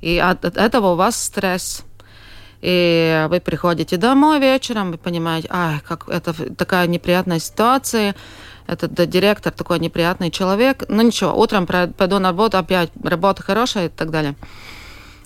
И 0.00 0.18
от, 0.18 0.44
от 0.44 0.56
этого 0.56 0.92
у 0.92 0.94
вас 0.94 1.20
стресс. 1.20 1.82
И 2.60 3.26
вы 3.28 3.40
приходите 3.40 3.96
домой 3.96 4.38
вечером, 4.38 4.92
вы 4.92 4.98
понимаете, 4.98 5.48
ай, 5.50 5.80
как 5.80 6.08
это 6.08 6.32
такая 6.54 6.86
неприятная 6.86 7.38
ситуация, 7.38 8.14
этот 8.66 8.92
да, 8.92 9.06
директор 9.06 9.52
такой 9.52 9.80
неприятный 9.80 10.30
человек. 10.30 10.84
Ну 10.88 11.02
ничего, 11.02 11.32
утром 11.32 11.66
пойду 11.66 12.18
на 12.18 12.28
работу, 12.28 12.58
опять 12.58 12.90
работа 13.02 13.42
хорошая 13.42 13.86
и 13.86 13.88
так 13.88 14.10
далее. 14.10 14.36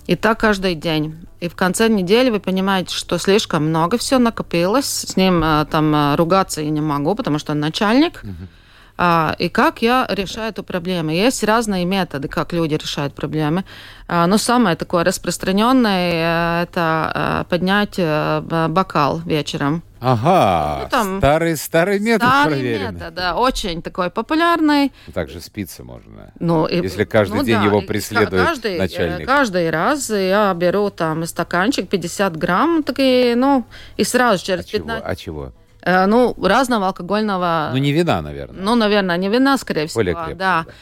И 0.07 0.17
так 0.17 0.41
каждый 0.41 0.75
день. 0.75 1.27
И 1.41 1.49
в 1.49 1.57
конце 1.57 1.89
недели 1.89 2.31
вы 2.31 2.41
понимаете, 2.41 2.95
что 2.95 3.19
слишком 3.19 3.69
много 3.69 3.97
все 3.99 4.19
накопилось. 4.19 4.87
С 4.87 5.17
ним 5.17 5.43
э, 5.43 5.67
там 5.71 5.95
э, 5.95 6.17
ругаться 6.17 6.61
я 6.61 6.71
не 6.71 6.81
могу, 6.81 7.15
потому 7.15 7.39
что 7.39 7.53
он 7.53 7.61
начальник. 7.61 8.23
Uh-huh. 8.23 9.37
И 9.39 9.49
как 9.49 9.83
я 9.83 10.07
решаю 10.09 10.51
эту 10.51 10.63
проблему? 10.63 11.11
Есть 11.11 11.43
разные 11.43 11.85
методы, 11.85 12.29
как 12.29 12.53
люди 12.53 12.75
решают 12.75 13.13
проблемы. 13.13 13.65
А, 14.07 14.29
но 14.29 14.39
самое 14.39 14.77
такое 14.77 15.03
распространенное 15.03 16.61
э,– 16.61 16.63
это 16.71 17.45
поднять 17.51 17.99
бокал 17.99 19.21
вечером. 19.27 19.83
Ага, 20.05 20.81
ну, 20.83 20.89
там 20.91 21.19
старый, 21.19 21.57
старый 21.57 21.99
метод 21.99 22.29
старый 22.29 22.55
проверенный. 22.55 22.93
метод, 22.93 23.15
да, 23.15 23.37
очень 23.37 23.81
такой 23.81 24.11
популярный. 24.11 24.93
Также 25.15 25.41
спиться 25.41 25.83
можно, 25.83 26.33
ну, 26.39 26.69
если 26.69 27.05
каждый 27.05 27.37
ну, 27.37 27.43
день 27.43 27.59
да, 27.59 27.65
его 27.65 27.81
преследует 27.81 28.47
каждый, 28.47 28.79
начальник. 28.79 29.27
Каждый 29.27 29.71
раз 29.71 30.11
я 30.11 30.53
беру 30.55 30.91
там 30.91 31.25
стаканчик 31.25 31.89
50 31.89 32.37
грамм, 32.37 32.83
такие, 32.83 33.35
ну, 33.35 33.65
и 33.97 34.05
сразу 34.05 34.45
через 34.45 34.67
а 34.67 34.73
15... 34.73 35.03
Чего? 35.03 35.11
А 35.11 35.17
чего? 35.17 35.53
Э, 35.85 36.07
ну, 36.07 36.35
разного 36.43 36.89
алкогольного... 36.89 37.71
Ну, 37.73 37.79
не 37.79 37.93
вина, 37.93 38.23
наверное. 38.23 38.63
Ну, 38.63 38.75
наверное, 38.75 39.17
не 39.17 39.29
вина, 39.29 39.59
скорее 39.59 39.87
всего. 39.87 40.01
Более 40.01 40.15
крепкого, 40.15 40.35
да. 40.35 40.65
да. 40.67 40.73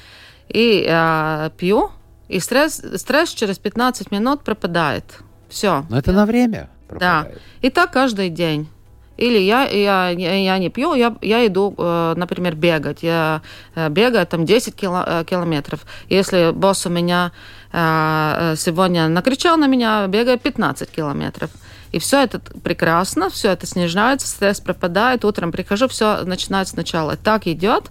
И 0.48 0.86
э, 0.88 1.50
пью, 1.56 1.90
и 2.28 2.40
стресс, 2.40 2.82
стресс 2.96 3.30
через 3.30 3.58
15 3.58 4.10
минут 4.10 4.42
пропадает. 4.42 5.04
Все. 5.48 5.84
Но 5.90 5.98
это 5.98 6.12
на 6.12 6.24
время 6.24 6.70
пропадает. 6.88 7.34
Да. 7.34 7.40
И 7.60 7.70
так 7.70 7.92
каждый 7.92 8.30
день. 8.30 8.68
Или 9.16 9.38
я, 9.38 9.64
я, 9.64 10.08
я 10.10 10.58
не 10.58 10.70
пью, 10.70 10.94
я, 10.94 11.14
я 11.20 11.46
иду, 11.46 11.74
э, 11.76 12.14
например, 12.16 12.54
бегать. 12.54 13.02
Я 13.02 13.42
э, 13.74 13.88
бегаю 13.88 14.26
там 14.26 14.44
10 14.44 14.74
кило, 14.74 15.04
э, 15.06 15.24
километров. 15.28 15.80
Если 16.08 16.50
босс 16.52 16.86
у 16.86 16.90
меня 16.90 17.32
сегодня 17.74 19.08
накричал 19.08 19.56
на 19.56 19.66
меня, 19.66 20.06
бегаю 20.06 20.38
15 20.38 20.90
километров. 20.90 21.50
И 21.90 21.98
все 21.98 22.22
это 22.22 22.38
прекрасно, 22.38 23.30
все 23.30 23.50
это 23.50 23.66
снижается, 23.66 24.28
стресс 24.28 24.60
пропадает, 24.60 25.24
утром 25.24 25.52
прихожу, 25.52 25.88
все 25.88 26.22
начинается 26.26 26.74
сначала. 26.74 27.16
Так 27.16 27.46
идет, 27.46 27.90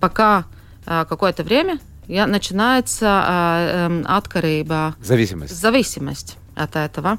пока 0.00 0.46
какое-то 0.86 1.42
время 1.42 1.80
я, 2.06 2.26
начинается 2.26 3.24
э, 3.26 3.88
э, 3.88 4.02
Зависимость. 5.00 5.58
Зависимость 5.58 6.36
от 6.54 6.76
этого. 6.76 7.18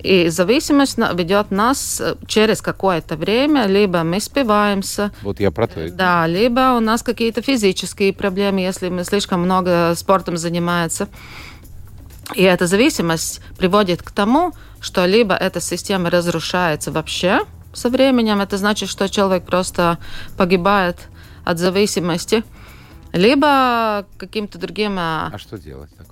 И 0.00 0.28
зависимость 0.28 0.98
ведет 0.98 1.50
нас 1.50 2.00
э, 2.00 2.16
через 2.26 2.60
какое-то 2.60 3.16
время, 3.16 3.66
либо 3.66 4.02
мы 4.02 4.20
спиваемся. 4.20 5.12
Вот 5.22 5.38
я 5.38 5.50
про 5.50 5.68
то. 5.68 5.88
Да, 5.90 6.26
либо 6.26 6.74
у 6.76 6.80
нас 6.80 7.02
какие-то 7.02 7.40
физические 7.42 8.12
проблемы, 8.12 8.60
если 8.60 8.88
мы 8.88 9.04
слишком 9.04 9.42
много 9.42 9.94
спортом 9.94 10.36
занимаемся. 10.36 11.08
И 12.34 12.42
эта 12.42 12.66
зависимость 12.66 13.40
приводит 13.58 14.02
к 14.02 14.10
тому, 14.10 14.52
что 14.80 15.06
либо 15.06 15.34
эта 15.34 15.60
система 15.60 16.10
разрушается 16.10 16.90
вообще 16.90 17.42
со 17.72 17.88
временем, 17.88 18.40
это 18.40 18.56
значит, 18.56 18.88
что 18.88 19.08
человек 19.08 19.44
просто 19.44 19.98
погибает 20.36 21.08
от 21.44 21.58
зависимости, 21.58 22.44
либо 23.12 24.06
каким-то 24.18 24.58
другим... 24.58 24.96
А, 24.98 25.30
а 25.32 25.38
что 25.38 25.58
делать 25.58 25.90
в 25.92 25.96
таком 25.96 26.11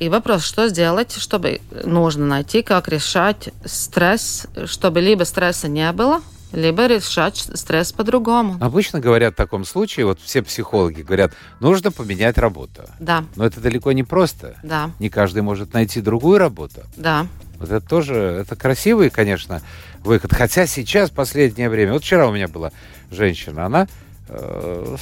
и 0.00 0.08
вопрос, 0.08 0.42
что 0.44 0.68
сделать, 0.68 1.12
чтобы 1.12 1.60
нужно 1.84 2.26
найти, 2.26 2.62
как 2.62 2.88
решать 2.88 3.50
стресс, 3.64 4.46
чтобы 4.64 5.00
либо 5.00 5.24
стресса 5.24 5.68
не 5.68 5.92
было, 5.92 6.22
либо 6.52 6.86
решать 6.86 7.36
стресс 7.36 7.92
по-другому. 7.92 8.56
Обычно 8.60 8.98
говорят 8.98 9.34
в 9.34 9.36
таком 9.36 9.64
случае, 9.64 10.06
вот 10.06 10.18
все 10.20 10.42
психологи 10.42 11.02
говорят, 11.02 11.32
нужно 11.60 11.92
поменять 11.92 12.38
работу. 12.38 12.82
Да. 12.98 13.24
Но 13.36 13.44
это 13.44 13.60
далеко 13.60 13.92
не 13.92 14.02
просто. 14.02 14.56
Да. 14.62 14.90
Не 14.98 15.10
каждый 15.10 15.42
может 15.42 15.74
найти 15.74 16.00
другую 16.00 16.38
работу. 16.38 16.80
Да. 16.96 17.26
Вот 17.58 17.70
это 17.70 17.86
тоже, 17.86 18.14
это 18.14 18.56
красивый, 18.56 19.10
конечно, 19.10 19.60
выход. 20.02 20.32
Хотя 20.32 20.66
сейчас, 20.66 21.10
последнее 21.10 21.68
время, 21.68 21.92
вот 21.92 22.02
вчера 22.02 22.26
у 22.26 22.32
меня 22.32 22.48
была 22.48 22.72
женщина, 23.10 23.66
она 23.66 23.86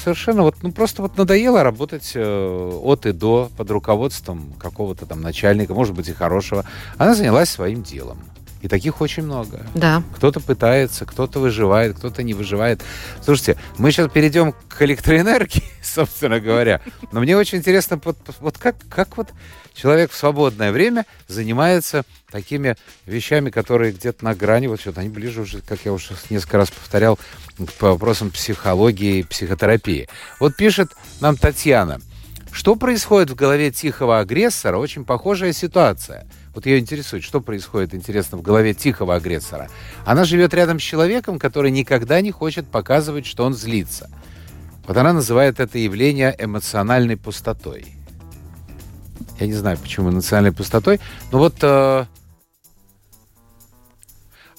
совершенно 0.03 0.43
вот, 0.43 0.57
ну 0.63 0.73
просто 0.73 1.03
вот 1.03 1.17
надоело 1.17 1.63
работать 1.63 2.13
э, 2.15 2.81
от 2.83 3.07
и 3.07 3.13
до 3.13 3.51
под 3.57 3.71
руководством 3.71 4.53
какого-то 4.59 5.07
там 5.07 5.21
начальника, 5.21 5.75
может 5.75 5.95
быть 5.95 6.09
и 6.09 6.13
хорошего. 6.13 6.65
Она 6.97 7.15
занялась 7.15 7.51
своим 7.51 7.83
делом. 7.83 8.19
И 8.61 8.67
таких 8.67 9.01
очень 9.01 9.23
много. 9.23 9.65
Да. 9.75 10.03
Кто-то 10.17 10.41
пытается, 10.41 11.07
кто-то 11.07 11.39
выживает, 11.39 11.97
кто-то 11.97 12.25
не 12.25 12.35
выживает. 12.35 12.83
Слушайте, 13.25 13.57
мы 13.77 13.93
сейчас 13.93 14.11
перейдем 14.11 14.53
к 14.69 14.83
электроэнергии, 14.83 15.63
собственно 15.83 16.41
говоря. 16.41 16.81
Но 17.13 17.21
мне 17.21 17.37
очень 17.37 17.59
интересно, 17.59 18.01
вот, 18.05 18.19
вот 18.41 18.59
как, 18.59 18.77
как 18.89 19.17
вот 19.17 19.29
человек 19.79 20.11
в 20.11 20.17
свободное 20.17 20.73
время 20.73 21.07
занимается 21.29 22.05
такими 22.31 22.77
вещами, 23.07 23.51
которые 23.51 23.93
где-то 23.93 24.25
на 24.25 24.35
грани, 24.35 24.67
вот 24.67 24.81
что-то 24.81 25.01
они 25.01 25.09
ближе 25.09 25.43
уже, 25.43 25.61
как 25.61 25.81
я 25.85 25.93
уже 25.93 26.15
несколько 26.31 26.59
раз 26.59 26.71
повторял, 26.71 27.19
по 27.79 27.93
вопросам 27.93 28.31
психологии 28.31 29.21
и 29.21 29.23
психотерапии. 29.23 30.09
Вот 30.41 30.57
пишет 30.57 30.91
нам 31.21 31.37
Татьяна. 31.37 32.01
Что 32.51 32.77
происходит 32.77 33.31
в 33.31 33.35
голове 33.35 33.71
тихого 33.71 34.21
агрессора? 34.21 34.79
Очень 34.79 35.05
похожая 35.05 35.53
ситуация. 35.53 36.27
Вот 36.55 36.67
ее 36.67 36.79
интересует, 36.79 37.23
что 37.23 37.41
происходит, 37.41 37.95
интересно, 37.95 38.39
в 38.39 38.43
голове 38.43 38.75
тихого 38.75 39.15
агрессора. 39.15 39.69
Она 40.05 40.25
живет 40.25 40.55
рядом 40.55 40.81
с 40.81 40.83
человеком, 40.83 41.39
который 41.39 41.71
никогда 41.71 42.21
не 42.21 42.33
хочет 42.33 42.67
показывать, 42.67 43.27
что 43.27 43.45
он 43.45 43.55
злится. 43.55 44.11
Вот 44.87 44.97
она 44.97 45.13
называет 45.13 45.61
это 45.61 45.79
явление 45.79 46.35
эмоциональной 46.39 47.19
пустотой. 47.19 47.98
Я 49.39 49.47
не 49.47 49.55
знаю, 49.55 49.79
почему 49.79 50.11
эмоциональной 50.11 50.53
пустотой, 50.53 51.01
но 51.31 51.39
вот... 51.39 51.57
Э, 51.63 52.07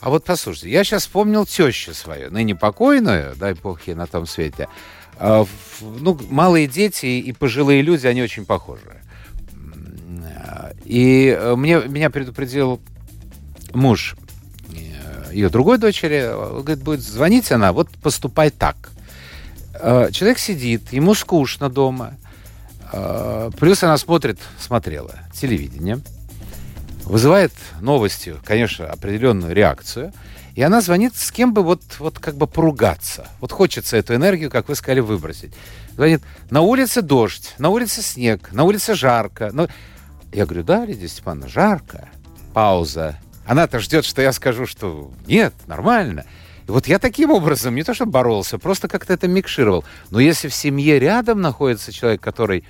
а 0.02 0.10
вот 0.10 0.24
послушайте, 0.24 0.72
я 0.72 0.84
сейчас 0.84 1.04
вспомнил 1.04 1.46
тещу 1.46 1.94
свою, 1.94 2.32
ныне 2.32 2.56
покойную, 2.56 3.36
дай 3.36 3.54
бог 3.54 3.82
ей 3.88 3.96
на 3.96 4.08
том 4.08 4.26
свете. 4.26 4.70
Э, 5.18 5.46
ну, 5.82 6.18
малые 6.30 6.68
дети 6.68 7.06
и 7.06 7.32
пожилые 7.34 7.82
люди, 7.82 8.08
они 8.08 8.22
очень 8.22 8.46
похожи. 8.46 9.00
И 10.86 11.36
э, 11.38 11.56
мне, 11.56 11.80
меня 11.88 12.10
предупредил 12.10 12.80
муж 13.74 14.16
э, 14.74 15.34
ее 15.34 15.50
другой 15.50 15.78
дочери, 15.78 16.32
говорит, 16.62 16.84
будет 16.84 17.02
звонить 17.02 17.52
она, 17.52 17.74
вот 17.74 17.90
поступай 18.02 18.50
так. 18.50 18.90
Э, 19.76 20.10
человек 20.12 20.40
сидит, 20.40 20.92
ему 20.92 21.14
скучно 21.14 21.70
дома, 21.70 22.16
плюс 23.60 23.84
она 23.84 23.98
смотрит, 23.98 24.40
смотрела 24.60 25.16
телевидение, 25.34 26.00
вызывает 27.04 27.54
новостью, 27.82 28.40
конечно, 28.44 28.88
определенную 28.88 29.54
реакцию, 29.54 30.14
и 30.56 30.62
она 30.62 30.82
звонит 30.82 31.16
с 31.16 31.32
кем 31.32 31.54
бы 31.54 31.64
вот, 31.64 31.82
вот 32.00 32.20
как 32.20 32.36
бы 32.36 32.46
поругаться. 32.46 33.28
Вот 33.40 33.52
хочется 33.52 33.98
эту 33.98 34.16
энергию, 34.16 34.50
как 34.50 34.68
вы 34.68 34.76
сказали, 34.76 35.00
выбросить. 35.00 35.54
Звонит, 35.94 36.22
на 36.50 36.62
улице 36.62 37.02
дождь, 37.02 37.56
на 37.60 37.70
улице 37.70 38.02
снег, 38.02 38.52
на 38.52 38.64
улице 38.64 38.94
жарко. 38.94 39.52
Но... 39.54 39.68
Я 40.32 40.46
говорю, 40.46 40.64
да, 40.64 40.86
Лидия 40.86 41.08
Степановна, 41.08 41.48
жарко. 41.48 42.10
Пауза. 42.54 43.20
Она-то 43.46 43.80
ждет, 43.80 44.06
что 44.06 44.22
я 44.22 44.32
скажу, 44.32 44.66
что 44.66 45.12
нет, 45.26 45.54
нормально. 45.66 46.26
И 46.68 46.72
вот 46.72 46.88
я 46.88 47.00
таким 47.00 47.32
образом, 47.32 47.74
не 47.74 47.84
то 47.84 47.94
что 47.94 48.06
боролся, 48.06 48.60
просто 48.60 48.88
как-то 48.88 49.14
это 49.14 49.28
микшировал. 49.28 49.86
Но 50.12 50.20
если 50.20 50.50
в 50.50 50.54
семье 50.54 51.00
рядом 51.00 51.42
находится 51.42 51.92
человек, 51.92 52.22
который 52.22 52.64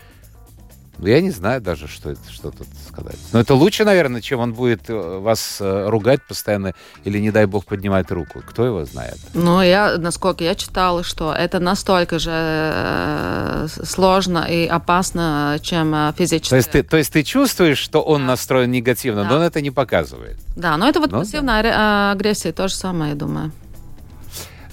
я 1.08 1.22
не 1.22 1.32
знаю 1.32 1.62
даже, 1.62 1.88
что, 1.88 2.12
это, 2.12 2.32
что 2.32 2.52
тут 2.52 2.68
сказать. 2.88 3.18
Но 3.32 3.40
это 3.40 3.54
лучше, 3.54 3.86
наверное, 3.86 4.22
чем 4.22 4.40
он 4.40 4.54
будет 4.54 4.90
э, 4.90 5.20
вас 5.20 5.58
э, 5.60 5.88
ругать 5.88 6.22
постоянно 6.28 6.74
или, 7.06 7.20
не 7.20 7.32
дай 7.32 7.46
бог, 7.46 7.66
поднимать 7.66 8.12
руку. 8.12 8.42
Кто 8.46 8.66
его 8.66 8.86
знает? 8.86 9.18
Ну, 9.34 9.62
я, 9.62 9.98
насколько 9.98 10.44
я 10.44 10.56
читала, 10.56 11.04
что 11.04 11.34
это 11.34 11.60
настолько 11.60 12.20
же 12.20 12.32
э, 12.34 13.68
сложно 13.84 14.46
и 14.50 14.66
опасно, 14.66 15.58
чем 15.62 16.14
физически. 16.18 16.50
То 16.50 16.56
есть 16.58 16.72
ты, 16.72 16.84
то 16.84 16.98
есть 16.98 17.14
ты 17.14 17.24
чувствуешь, 17.24 17.78
что 17.78 18.02
он 18.02 18.22
да. 18.22 18.28
настроен 18.28 18.72
негативно, 18.72 19.24
да. 19.24 19.30
но 19.30 19.36
он 19.38 19.42
это 19.44 19.62
не 19.62 19.72
показывает? 19.72 20.38
Да, 20.56 20.76
но 20.78 20.90
это 20.90 21.00
вот 21.00 21.12
ну, 21.12 21.20
пассивная 21.20 21.64
да. 21.64 22.12
агрессия, 22.12 22.52
то 22.52 22.68
же 22.68 22.76
самое, 22.76 23.12
я 23.12 23.16
думаю. 23.16 23.52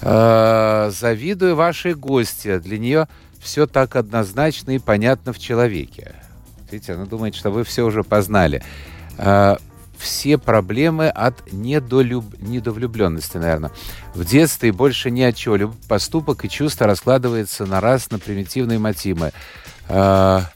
Завидую 0.02 1.56
вашей 1.56 1.94
гости. 1.94 2.58
Для 2.58 2.78
нее 2.78 3.08
все 3.46 3.68
так 3.68 3.94
однозначно 3.94 4.72
и 4.72 4.80
понятно 4.80 5.32
в 5.32 5.38
человеке. 5.38 6.16
Видите, 6.68 6.94
она 6.94 7.06
думает, 7.06 7.37
что 7.37 7.50
вы 7.50 7.62
все 7.62 7.85
уже 7.85 8.02
познали. 8.02 8.64
А, 9.18 9.59
все 9.96 10.37
проблемы 10.37 11.09
от 11.09 11.52
недолюб... 11.52 12.24
недовлюбленности, 12.40 13.37
наверное. 13.37 13.70
В 14.14 14.24
детстве 14.24 14.72
больше 14.72 15.12
ни 15.12 15.22
от 15.22 15.37
чего. 15.37 15.54
Любой 15.54 15.76
поступок 15.88 16.44
и 16.44 16.48
чувство 16.48 16.88
раскладывается 16.88 17.66
на 17.66 17.80
раз 17.80 18.11
на 18.11 18.18
примитивные 18.18 18.80
мотивы. 18.80 19.32
А, 19.88 20.50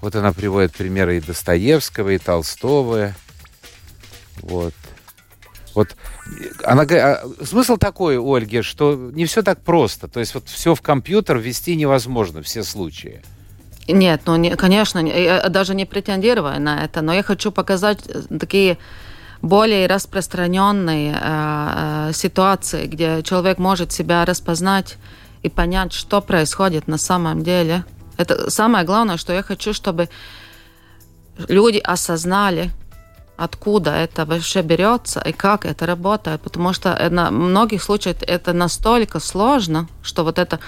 вот 0.00 0.16
она 0.16 0.32
приводит 0.32 0.72
примеры 0.72 1.18
и 1.18 1.20
Достоевского, 1.20 2.14
и 2.14 2.18
Толстого. 2.18 3.14
Вот. 4.40 4.74
Вот 5.76 5.94
она, 6.64 6.82
а, 6.82 7.22
смысл 7.44 7.76
такой 7.76 8.16
у 8.16 8.34
Ольги, 8.34 8.62
что 8.62 8.96
не 9.12 9.26
все 9.26 9.42
так 9.42 9.60
просто. 9.60 10.08
То 10.08 10.20
есть 10.20 10.34
вот 10.34 10.48
все 10.48 10.74
в 10.74 10.80
компьютер 10.80 11.38
ввести 11.38 11.76
невозможно, 11.76 12.42
все 12.42 12.62
случаи. 12.62 13.22
Нет, 13.86 14.22
ну, 14.24 14.36
не, 14.36 14.56
конечно, 14.56 14.98
я 14.98 15.48
даже 15.48 15.74
не 15.74 15.84
претендирую 15.84 16.60
на 16.60 16.84
это, 16.84 17.02
но 17.02 17.12
я 17.12 17.22
хочу 17.22 17.52
показать 17.52 18.00
э, 18.08 18.22
такие 18.40 18.78
более 19.42 19.86
распространенные 19.86 21.12
э, 21.12 22.08
э, 22.08 22.12
ситуации, 22.12 22.86
где 22.86 23.22
человек 23.22 23.58
может 23.58 23.92
себя 23.92 24.24
распознать 24.24 24.96
и 25.42 25.48
понять, 25.48 25.92
что 25.92 26.20
происходит 26.20 26.88
на 26.88 26.98
самом 26.98 27.44
деле. 27.44 27.84
Это 28.16 28.50
самое 28.50 28.84
главное, 28.84 29.18
что 29.18 29.32
я 29.32 29.42
хочу, 29.42 29.72
чтобы 29.72 30.08
люди 31.48 31.78
осознали, 31.78 32.70
откуда 33.36 33.94
это 33.94 34.24
вообще 34.24 34.62
берется 34.62 35.20
и 35.20 35.32
как 35.32 35.66
это 35.66 35.86
работает, 35.86 36.40
потому 36.40 36.72
что 36.72 37.08
на 37.10 37.30
многих 37.30 37.82
случаях 37.82 38.16
это 38.22 38.52
настолько 38.52 39.20
сложно, 39.20 39.88
что 40.02 40.24
вот 40.24 40.38
это 40.38 40.58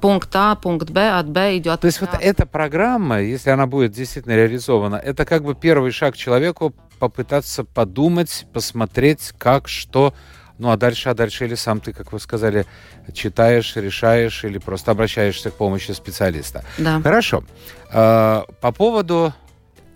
пункт 0.00 0.34
А, 0.34 0.56
пункт 0.56 0.90
Б, 0.90 1.10
от 1.10 1.28
Б 1.28 1.58
идет. 1.58 1.80
То 1.80 1.86
есть 1.86 2.00
вот 2.00 2.10
эта 2.18 2.46
программа, 2.46 3.20
если 3.20 3.50
она 3.50 3.66
будет 3.66 3.92
действительно 3.92 4.34
реализована, 4.34 4.96
это 4.96 5.24
как 5.24 5.44
бы 5.44 5.54
первый 5.54 5.92
шаг 5.92 6.16
человеку 6.16 6.74
попытаться 6.98 7.64
подумать, 7.64 8.46
посмотреть, 8.52 9.32
как, 9.38 9.68
что, 9.68 10.14
ну 10.58 10.70
а 10.70 10.76
дальше, 10.76 11.08
а 11.08 11.14
дальше 11.14 11.46
или 11.46 11.54
сам 11.54 11.80
ты, 11.80 11.92
как 11.92 12.12
вы 12.12 12.20
сказали, 12.20 12.66
читаешь, 13.12 13.76
решаешь 13.76 14.44
или 14.44 14.58
просто 14.58 14.90
обращаешься 14.90 15.50
к 15.50 15.54
помощи 15.54 15.92
специалиста. 15.92 16.64
Да. 16.78 17.00
Хорошо. 17.00 17.44
А, 17.92 18.44
по 18.60 18.72
поводу 18.72 19.32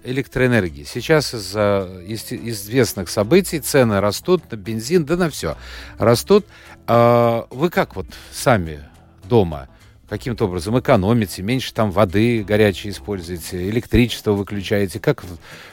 электроэнергии. 0.05 0.85
Сейчас 0.85 1.35
из-за 1.35 1.89
известных 2.07 3.09
событий 3.09 3.61
цены 3.61 4.01
растут 4.01 4.51
на 4.51 4.57
бензин, 4.57 5.05
да 5.05 5.17
на 5.17 5.31
все 5.31 5.57
растут. 5.99 6.47
А 6.87 7.47
вы 7.51 7.71
как 7.71 7.97
вот 7.97 8.07
сами 8.33 8.85
дома 9.25 9.69
каким-то 10.09 10.45
образом 10.45 10.79
экономите, 10.79 11.43
меньше 11.43 11.73
там 11.73 11.91
воды 11.91 12.45
горячей 12.45 12.91
используете, 12.91 13.69
электричество 13.69 14.33
выключаете? 14.33 15.01
Как, 15.01 15.25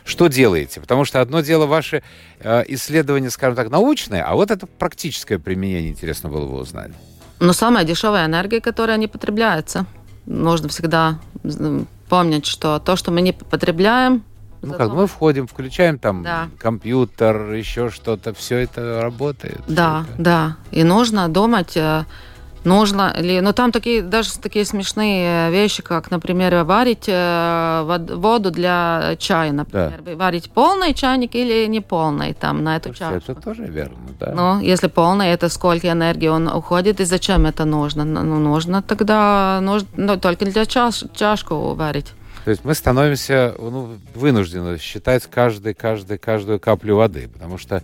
что 0.05 0.27
делаете? 0.27 0.79
Потому 0.79 1.05
что 1.05 1.21
одно 1.21 1.41
дело 1.41 1.65
ваше 1.65 2.01
э, 2.39 2.63
исследование, 2.69 3.29
скажем 3.29 3.55
так, 3.55 3.69
научное, 3.69 4.23
а 4.23 4.35
вот 4.35 4.49
это 4.49 4.65
практическое 4.65 5.37
применение, 5.37 5.91
интересно 5.91 6.29
было 6.29 6.47
бы 6.47 6.59
узнать. 6.59 6.91
Но 7.39 7.53
самая 7.53 7.83
дешевая 7.83 8.25
энергия, 8.27 8.61
которая 8.61 8.97
не 8.97 9.07
потребляется. 9.07 9.85
Нужно 10.25 10.69
всегда 10.69 11.19
помнить, 12.11 12.45
что 12.45 12.79
то, 12.79 12.97
что 12.97 13.09
мы 13.11 13.21
не 13.21 13.31
потребляем, 13.31 14.23
Ну 14.61 14.73
как, 14.73 14.91
мы 14.93 15.07
входим, 15.07 15.47
включаем 15.47 15.97
там 15.97 16.23
Да. 16.23 16.49
компьютер, 16.59 17.53
еще 17.53 17.89
что-то, 17.89 18.33
все 18.33 18.57
это 18.57 19.01
работает. 19.01 19.61
Да, 19.67 20.03
это. 20.13 20.21
да. 20.21 20.55
И 20.71 20.83
нужно 20.83 21.29
думать, 21.29 21.77
э, 21.77 22.03
нужно 22.63 23.13
ли... 23.17 23.41
Ну, 23.41 23.53
там 23.53 23.71
такие, 23.71 24.01
даже 24.01 24.37
такие 24.37 24.65
смешные 24.65 25.51
вещи, 25.51 25.81
как, 25.81 26.11
например, 26.11 26.63
варить 26.63 27.05
э, 27.07 27.83
вод- 27.85 28.11
воду 28.11 28.51
для 28.51 29.15
чая, 29.17 29.51
например. 29.51 30.01
Варить 30.15 30.51
полный 30.51 30.93
чайник 30.93 31.35
или 31.35 31.65
не 31.67 31.81
полный 31.81 32.33
там 32.33 32.63
на 32.63 32.77
эту 32.77 32.93
Слушайте, 32.93 33.19
чашу. 33.19 33.31
это 33.31 33.41
тоже 33.41 33.63
верно, 33.63 33.97
да. 34.19 34.31
Ну, 34.35 34.59
если 34.59 34.87
полный, 34.87 35.29
это 35.29 35.49
сколько 35.49 35.89
энергии 35.89 36.27
он 36.27 36.47
уходит 36.47 36.99
и 36.99 37.05
зачем 37.05 37.45
это 37.45 37.65
нужно? 37.65 38.03
Ну, 38.03 38.39
нужно 38.39 38.81
тогда 38.81 39.59
нужно, 39.61 39.87
ну, 39.95 40.17
только 40.17 40.45
для 40.45 40.65
чаш, 40.65 41.03
чашку 41.13 41.73
варить. 41.73 42.13
То 42.43 42.51
есть 42.51 42.65
мы 42.65 42.73
становимся 42.73 43.53
ну, 43.59 43.97
вынуждены 44.15 44.79
считать 44.79 45.27
каждый, 45.27 45.73
каждый, 45.75 46.17
каждую 46.17 46.59
каплю 46.59 46.95
воды, 46.95 47.29
потому 47.31 47.57
что 47.59 47.83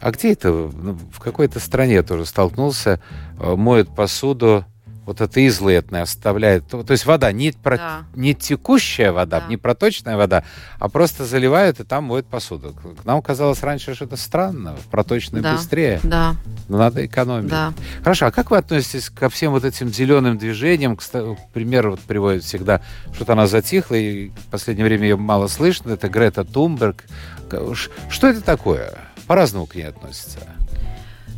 а 0.00 0.10
где 0.10 0.32
это? 0.32 0.50
Ну, 0.50 0.98
в 1.12 1.20
какой-то 1.20 1.60
стране 1.60 2.02
тоже 2.02 2.26
столкнулся, 2.26 3.00
э, 3.38 3.54
моют 3.54 3.94
посуду, 3.94 4.64
вот 5.10 5.20
это 5.20 5.44
излетное 5.48 6.02
оставляет. 6.02 6.68
То, 6.68 6.84
то 6.84 6.92
есть 6.92 7.04
вода 7.04 7.32
не, 7.32 7.50
про- 7.50 7.76
Да. 7.76 8.02
не 8.14 8.32
текущая 8.32 9.10
вода, 9.10 9.40
Да. 9.40 9.46
не 9.48 9.56
проточная 9.56 10.16
вода, 10.16 10.44
а 10.78 10.88
просто 10.88 11.24
заливают 11.24 11.80
и 11.80 11.84
там 11.84 12.04
моют 12.04 12.26
посуду. 12.26 12.72
К- 12.74 13.04
Нам 13.04 13.20
казалось 13.20 13.60
раньше, 13.64 13.94
что 13.96 14.04
это 14.04 14.16
странно, 14.16 14.76
в 14.76 14.86
проточной 14.88 15.40
Да. 15.40 15.54
быстрее. 15.54 15.98
Да, 16.04 16.36
Но 16.68 16.78
надо 16.78 17.04
экономить. 17.04 17.48
да. 17.50 17.72
Хорошо, 18.04 18.26
а 18.26 18.30
как 18.30 18.52
вы 18.52 18.58
относитесь 18.58 19.10
ко 19.10 19.28
всем 19.28 19.50
вот 19.50 19.64
этим 19.64 19.88
зеленым 19.92 20.38
движениям? 20.38 20.94
Кста- 20.94 21.36
Пример 21.52 21.90
вот 21.90 21.98
приводит 22.00 22.44
всегда, 22.44 22.80
что-то 23.12 23.32
она 23.32 23.48
затихла, 23.48 23.96
и 23.96 24.28
в 24.28 24.46
последнее 24.52 24.84
время 24.86 25.08
ее 25.08 25.16
мало 25.16 25.48
слышно. 25.48 25.90
Это 25.90 26.08
Грета 26.08 26.44
Тумберг. 26.44 27.04
К- 27.48 27.74
Что 28.08 28.28
это 28.28 28.42
такое? 28.42 28.94
По-разному 29.26 29.66
к 29.66 29.74
ней 29.74 29.88
относятся. 29.88 30.38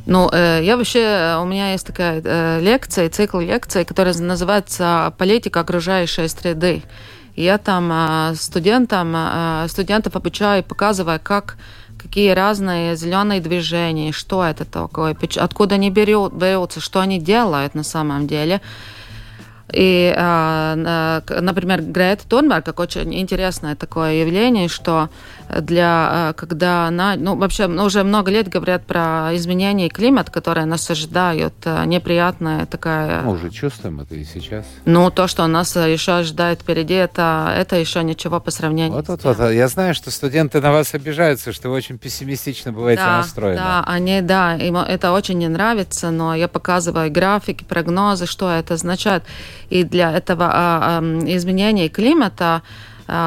Ну, 0.07 0.29
э, 0.33 0.61
я 0.65 0.77
вообще, 0.77 1.01
э, 1.01 1.38
у 1.38 1.45
меня 1.45 1.73
есть 1.73 1.87
такая 1.87 2.21
э, 2.25 2.61
лекция, 2.61 3.09
цикл 3.09 3.38
лекций, 3.38 3.85
который 3.85 4.15
называется 4.21 5.15
«Политика 5.17 5.61
окружающей 5.61 6.27
среды». 6.29 6.83
Я 7.35 7.57
там 7.57 8.35
студентам, 8.35 9.17
студентов 9.67 10.15
обучаю, 10.17 10.62
показываю, 10.62 11.19
как 11.23 11.57
какие 11.97 12.33
разные 12.33 12.95
зеленые 12.95 13.41
движения, 13.41 14.12
что 14.12 14.45
это 14.45 14.67
такое, 14.67 15.17
откуда 15.37 15.77
они 15.77 15.88
берут, 15.88 16.35
берутся, 16.35 16.81
что 16.81 17.01
они 17.01 17.19
делают 17.19 17.75
на 17.75 17.85
самом 17.85 18.27
деле. 18.27 18.61
И, 19.73 20.15
например, 20.15 21.81
Грета 21.81 22.29
Тунберг, 22.29 22.67
как 22.67 22.81
очень 22.81 23.15
интересное 23.15 23.77
такое 23.77 24.12
явление, 24.12 24.69
что 24.69 25.09
для, 25.61 26.09
а, 26.11 26.33
когда 26.33 26.87
она, 26.87 27.17
ну, 27.17 27.37
вообще 27.37 27.67
ну, 27.67 27.85
уже 27.85 28.03
много 28.05 28.31
лет 28.31 28.49
говорят 28.49 28.85
про 28.87 29.31
изменение 29.35 29.88
климата, 29.88 30.31
которые 30.31 30.67
нас 30.67 30.91
ожидают, 30.91 31.55
а, 31.65 31.85
неприятная 31.85 32.67
такая... 32.67 33.23
Мы 33.23 33.33
уже 33.33 33.51
чувствуем 33.51 34.01
это 34.01 34.15
и 34.15 34.25
сейчас. 34.25 34.65
Ну, 34.85 35.11
то, 35.11 35.27
что 35.27 35.47
нас 35.47 35.77
еще 35.77 36.12
ожидает 36.12 36.62
впереди, 36.62 36.95
это, 36.95 37.55
это 37.57 37.77
еще 37.77 38.03
ничего 38.03 38.41
по 38.41 38.51
сравнению 38.51 38.97
Вот, 38.97 39.07
с 39.07 39.09
вот, 39.09 39.25
вот. 39.25 39.51
Я 39.51 39.69
знаю, 39.69 39.95
что 39.95 40.11
студенты 40.11 40.61
на 40.61 40.73
вас 40.73 40.95
обижаются, 40.95 41.53
что 41.53 41.69
вы 41.69 41.77
очень 41.77 41.99
пессимистично 41.99 42.73
бываете 42.73 43.03
да, 43.03 43.19
настроены. 43.19 43.57
Да, 43.57 43.85
они, 43.87 44.21
да, 44.21 44.57
им 44.57 44.77
это 44.77 45.12
очень 45.12 45.38
не 45.38 45.49
нравится, 45.49 46.11
но 46.11 46.35
я 46.35 46.49
показываю 46.49 47.11
графики, 47.11 47.65
прогнозы, 47.65 48.27
что 48.27 48.51
это 48.51 48.75
означает. 48.75 49.25
И 49.71 49.85
для 49.85 50.12
этого 50.12 50.51
а, 50.53 50.99
ам, 50.99 51.21
изменения 51.29 51.88
климата 51.88 52.62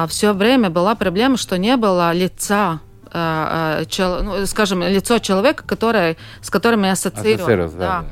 все 0.08 0.32
время 0.32 0.70
была 0.70 0.94
проблема, 0.94 1.36
что 1.36 1.58
не 1.58 1.76
было 1.76 2.12
лица 2.12 2.80
а, 3.12 3.84
а, 3.88 4.22
ну, 4.22 4.44
скажем, 4.46 4.82
лицо 4.82 5.18
человека, 5.18 5.64
который, 5.64 6.18
с 6.42 6.50
которым 6.50 6.84
я. 6.84 6.92
Ассоциируется, 6.92 7.76
да, 7.76 8.00
да. 8.02 8.04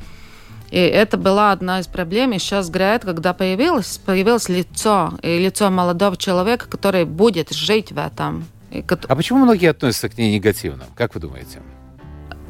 И 0.70 0.78
это 0.78 1.16
была 1.16 1.52
одна 1.52 1.80
из 1.80 1.86
проблем. 1.86 2.32
И 2.32 2.38
сейчас 2.38 2.70
Грет, 2.70 3.04
когда 3.04 3.32
появилось, 3.32 3.98
появилось 3.98 4.48
лицо, 4.48 5.12
и 5.22 5.38
лицо 5.38 5.70
молодого 5.70 6.16
человека, 6.16 6.66
который 6.68 7.04
будет 7.04 7.52
жить 7.52 7.92
в 7.92 7.98
этом. 7.98 8.46
И 8.70 8.84
А 9.08 9.14
почему 9.14 9.44
многие 9.44 9.70
относятся 9.70 10.08
к 10.08 10.18
ней 10.18 10.34
негативно? 10.34 10.84
Как 10.96 11.14
вы 11.14 11.20
думаете? 11.20 11.60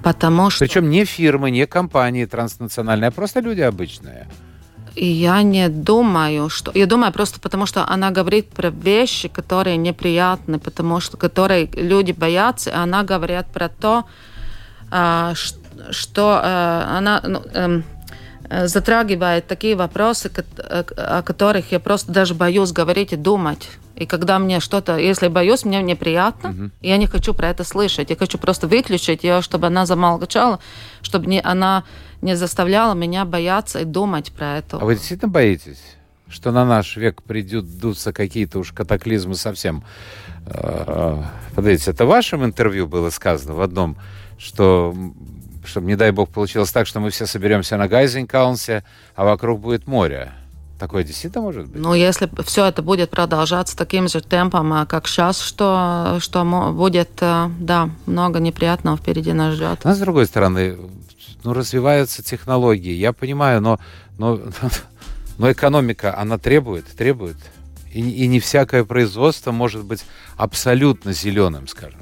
Потому 0.03 0.51
что... 0.51 0.65
Причем 0.65 0.91
не 0.91 1.05
фирмы, 1.05 1.51
не 1.51 1.67
компании 1.67 2.25
транснациональные, 2.25 3.09
а 3.09 3.11
просто 3.11 3.41
люди 3.41 3.61
обычные. 3.61 4.29
И 4.95 5.07
я 5.07 5.43
не 5.43 5.69
думаю, 5.69 6.49
что... 6.49 6.71
Я 6.75 6.87
думаю 6.87 7.13
просто 7.13 7.41
потому, 7.41 7.67
что 7.67 7.85
она 7.89 8.11
говорит 8.11 8.49
про 8.51 8.71
вещи, 8.71 9.29
которые 9.29 9.77
неприятны, 9.77 10.59
потому 10.59 11.01
что 11.01 11.17
которые 11.17 11.69
люди 11.73 12.13
боятся, 12.13 12.71
и 12.71 12.75
она 12.75 13.03
говорит 13.03 13.47
про 13.47 13.69
то, 13.69 14.05
а, 14.91 15.35
что 15.91 16.41
а, 16.43 16.97
она 16.99 17.21
ну, 17.25 17.83
э, 18.49 18.67
затрагивает 18.67 19.47
такие 19.47 19.77
вопросы, 19.77 20.31
э, 20.57 20.85
о 20.97 21.23
которых 21.23 21.73
я 21.73 21.81
просто 21.81 22.13
даже 22.13 22.35
боюсь 22.35 22.73
говорить 22.73 23.13
и 23.13 23.17
думать. 23.17 23.69
И 23.97 24.07
когда 24.07 24.39
мне 24.39 24.61
что-то, 24.61 24.97
если 24.97 25.29
боюсь, 25.29 25.65
мне 25.65 25.83
неприятно, 25.83 26.71
и 26.81 26.89
я 26.89 26.97
не 26.97 27.07
хочу 27.07 27.33
про 27.33 27.51
это 27.51 27.63
слышать. 27.63 28.11
Я 28.11 28.17
хочу 28.17 28.39
просто 28.39 28.67
выключить 28.67 29.23
ее, 29.23 29.41
чтобы 29.41 29.69
она 29.69 29.87
замолчала, 29.87 30.59
чтобы 31.03 31.27
не, 31.27 31.41
она 31.41 31.85
не 32.21 32.37
заставляла 32.37 32.95
меня 32.95 33.25
бояться 33.25 33.81
и 33.81 33.85
думать 33.85 34.33
про 34.33 34.59
это. 34.59 34.79
А 34.79 34.85
вы 34.85 34.95
действительно 34.97 35.31
боитесь, 35.31 35.81
что 36.29 36.51
на 36.51 36.65
наш 36.65 36.97
век 36.97 37.23
придутся 37.23 38.13
какие-то 38.13 38.59
уж 38.59 38.73
катаклизмы 38.73 39.37
совсем? 39.37 39.85
Э, 40.47 41.23
Подождите, 41.55 41.93
это 41.93 42.05
в 42.05 42.09
вашем 42.09 42.45
интервью 42.45 42.89
было 42.89 43.11
сказано 43.11 43.55
в 43.55 43.61
одном, 43.61 43.97
что 44.39 44.95
чтобы, 45.67 45.87
не 45.87 45.97
дай 45.97 46.11
бог, 46.11 46.31
получилось 46.31 46.71
так, 46.71 46.87
что 46.87 47.01
мы 47.01 47.11
все 47.11 47.27
соберемся 47.27 47.77
на 47.77 47.89
Гайзенкаунсе, 47.89 48.85
а 49.15 49.25
вокруг 49.25 49.61
будет 49.61 49.87
море. 49.87 50.33
Такое 50.79 51.05
действительно 51.05 51.45
может 51.45 51.67
быть? 51.67 51.81
Ну, 51.81 51.95
если 51.95 52.29
все 52.45 52.67
это 52.67 52.83
будет 52.83 53.11
продолжаться 53.11 53.77
таким 53.77 54.09
же 54.09 54.21
темпом, 54.21 54.73
а, 54.73 54.87
как 54.87 55.07
сейчас, 55.07 55.41
что, 55.41 56.19
что 56.21 56.45
будет, 56.73 57.11
э, 57.21 57.49
да, 57.59 57.91
много 58.07 58.41
неприятного 58.41 58.97
впереди 58.97 59.33
нас 59.33 59.55
ждет. 59.55 59.85
Но, 59.85 59.95
с 59.95 59.99
другой 59.99 60.27
стороны, 60.27 60.77
ну, 61.45 61.53
развиваются 61.53 62.23
технологии, 62.23 62.93
я 62.93 63.13
понимаю, 63.13 63.61
но, 63.61 63.79
но, 64.19 64.41
но 65.39 65.53
экономика, 65.53 66.19
она 66.19 66.39
требует, 66.39 66.87
требует. 66.87 67.37
И, 67.93 68.01
и 68.01 68.27
не 68.27 68.41
всякое 68.41 68.85
производство 68.85 69.53
может 69.53 69.85
быть 69.85 70.05
абсолютно 70.37 71.13
зеленым, 71.13 71.69
скажем. 71.69 72.01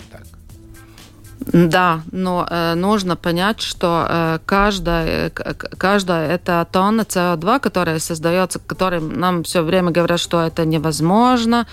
Да, 1.47 2.03
но 2.13 2.47
э, 2.49 2.75
нужно 2.75 3.17
понять, 3.17 3.61
что 3.61 4.07
э, 4.09 4.39
каждая, 4.45 5.31
к- 5.31 5.77
каждая 5.77 6.31
эта 6.35 6.67
тонна 6.71 7.03
СО2, 7.03 7.61
которая 7.61 7.99
создается, 7.99 8.59
которым 8.59 9.13
нам 9.19 9.43
все 9.43 9.63
время 9.63 9.91
говорят, 9.91 10.21
что 10.21 10.41
это 10.41 10.65
невозможно, 10.65 11.67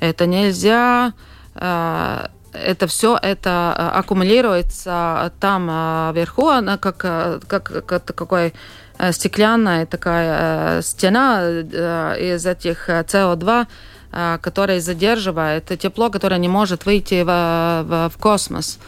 это 0.00 0.26
нельзя, 0.26 1.12
э, 1.54 2.26
это 2.52 2.86
все 2.86 3.18
это 3.20 3.74
э, 3.76 3.98
аккумулируется 3.98 5.32
там 5.40 5.68
э, 5.70 6.12
вверху, 6.14 6.48
она 6.48 6.78
как, 6.78 7.00
э, 7.04 7.40
как, 7.46 7.84
как 7.86 8.04
какой 8.04 8.54
э, 8.98 9.12
стеклянная 9.12 9.86
такая 9.86 10.78
э, 10.78 10.82
стена 10.82 11.40
э, 11.42 12.34
из 12.34 12.46
этих 12.46 12.88
э, 12.88 13.02
СО2, 13.02 13.66
э, 14.12 14.38
которая 14.40 14.80
задерживает 14.80 15.66
тепло, 15.78 16.10
которое 16.10 16.38
не 16.38 16.48
может 16.48 16.86
выйти 16.86 17.22
в, 17.22 17.26
в, 17.26 18.10
в 18.10 18.18
космос. 18.18 18.78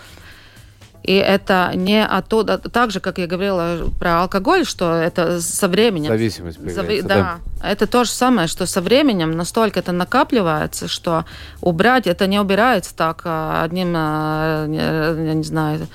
И 1.04 1.12
это 1.16 1.70
не 1.74 2.02
оттуда, 2.02 2.56
так 2.56 2.90
же, 2.90 2.98
как 2.98 3.18
я 3.18 3.26
говорила 3.26 3.90
про 4.00 4.22
алкоголь, 4.22 4.64
что 4.64 4.94
это 4.94 5.38
со 5.38 5.68
временем. 5.68 6.08
Зависимость 6.08 6.58
Зави- 6.58 7.02
появляется. 7.02 7.06
да. 7.08 7.40
это 7.62 7.86
то 7.86 8.04
же 8.04 8.10
самое, 8.10 8.48
что 8.48 8.64
со 8.64 8.80
временем 8.80 9.32
настолько 9.32 9.80
это 9.80 9.92
накапливается, 9.92 10.88
что 10.88 11.26
убрать 11.60 12.06
это 12.06 12.26
не 12.26 12.40
убирается 12.40 12.96
так 12.96 13.20
а, 13.24 13.64
одним, 13.64 13.92
а, 13.94 14.66
я 14.66 15.34
не 15.34 15.42
знаю, 15.42 15.88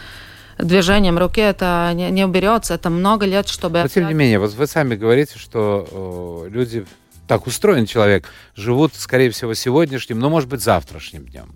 движением 0.59 1.17
руки 1.17 1.41
это 1.41 1.91
не, 1.95 2.11
не 2.11 2.23
уберется. 2.23 2.75
Это 2.75 2.91
много 2.91 3.25
лет, 3.25 3.47
чтобы... 3.47 3.81
Но 3.81 3.87
тем 3.87 4.07
не 4.07 4.13
менее, 4.13 4.37
вот 4.37 4.53
вы 4.53 4.67
сами 4.67 4.95
говорите, 4.95 5.39
что 5.39 6.45
э, 6.45 6.49
люди, 6.51 6.85
так 7.27 7.47
устроен 7.47 7.87
человек, 7.87 8.27
живут, 8.55 8.93
скорее 8.95 9.31
всего, 9.31 9.55
сегодняшним, 9.55 10.19
но, 10.19 10.29
может 10.29 10.49
быть, 10.49 10.61
завтрашним 10.61 11.25
днем. 11.25 11.49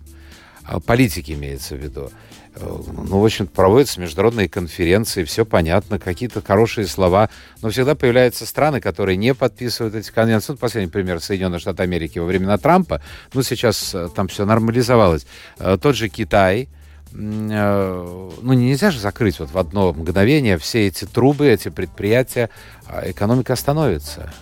А 0.64 0.80
Политики 0.80 1.32
имеется 1.32 1.76
в 1.76 1.78
виду. 1.78 2.10
Э, 2.56 2.76
Ну, 2.86 3.20
в 3.20 3.24
общем, 3.24 3.46
проводятся 3.46 4.00
международные 4.00 4.48
конференции, 4.48 5.24
все 5.24 5.44
понятно, 5.44 5.98
какие-то 5.98 6.42
хорошие 6.42 6.86
слова. 6.86 7.28
Но 7.62 7.70
всегда 7.70 7.94
появляются 7.94 8.46
страны, 8.46 8.80
которые 8.80 9.16
не 9.16 9.34
подписывают 9.34 9.94
эти 9.94 10.10
конвенции. 10.10 10.52
Вот 10.52 10.60
последний 10.60 10.90
пример 10.90 11.20
Соединенных 11.20 11.60
Штатов 11.60 11.80
Америки 11.80 12.18
во 12.18 12.26
времена 12.26 12.58
Трампа. 12.58 13.00
Ну, 13.32 13.42
сейчас 13.42 13.94
э, 13.94 14.08
там 14.14 14.28
все 14.28 14.44
нормализовалось. 14.44 15.26
Э, 15.58 15.76
Тот 15.80 15.96
же 15.96 16.08
Китай, 16.08 16.68
ну, 17.12 18.52
нельзя 18.54 18.90
же 18.90 18.98
закрыть 18.98 19.38
вот 19.38 19.52
в 19.52 19.58
одно 19.58 19.92
мгновение 19.92 20.58
все 20.58 20.88
эти 20.88 21.04
трубы, 21.04 21.46
эти 21.46 21.68
предприятия, 21.68 22.50
а 22.88 23.08
экономика 23.08 23.52
остановится. 23.52 24.32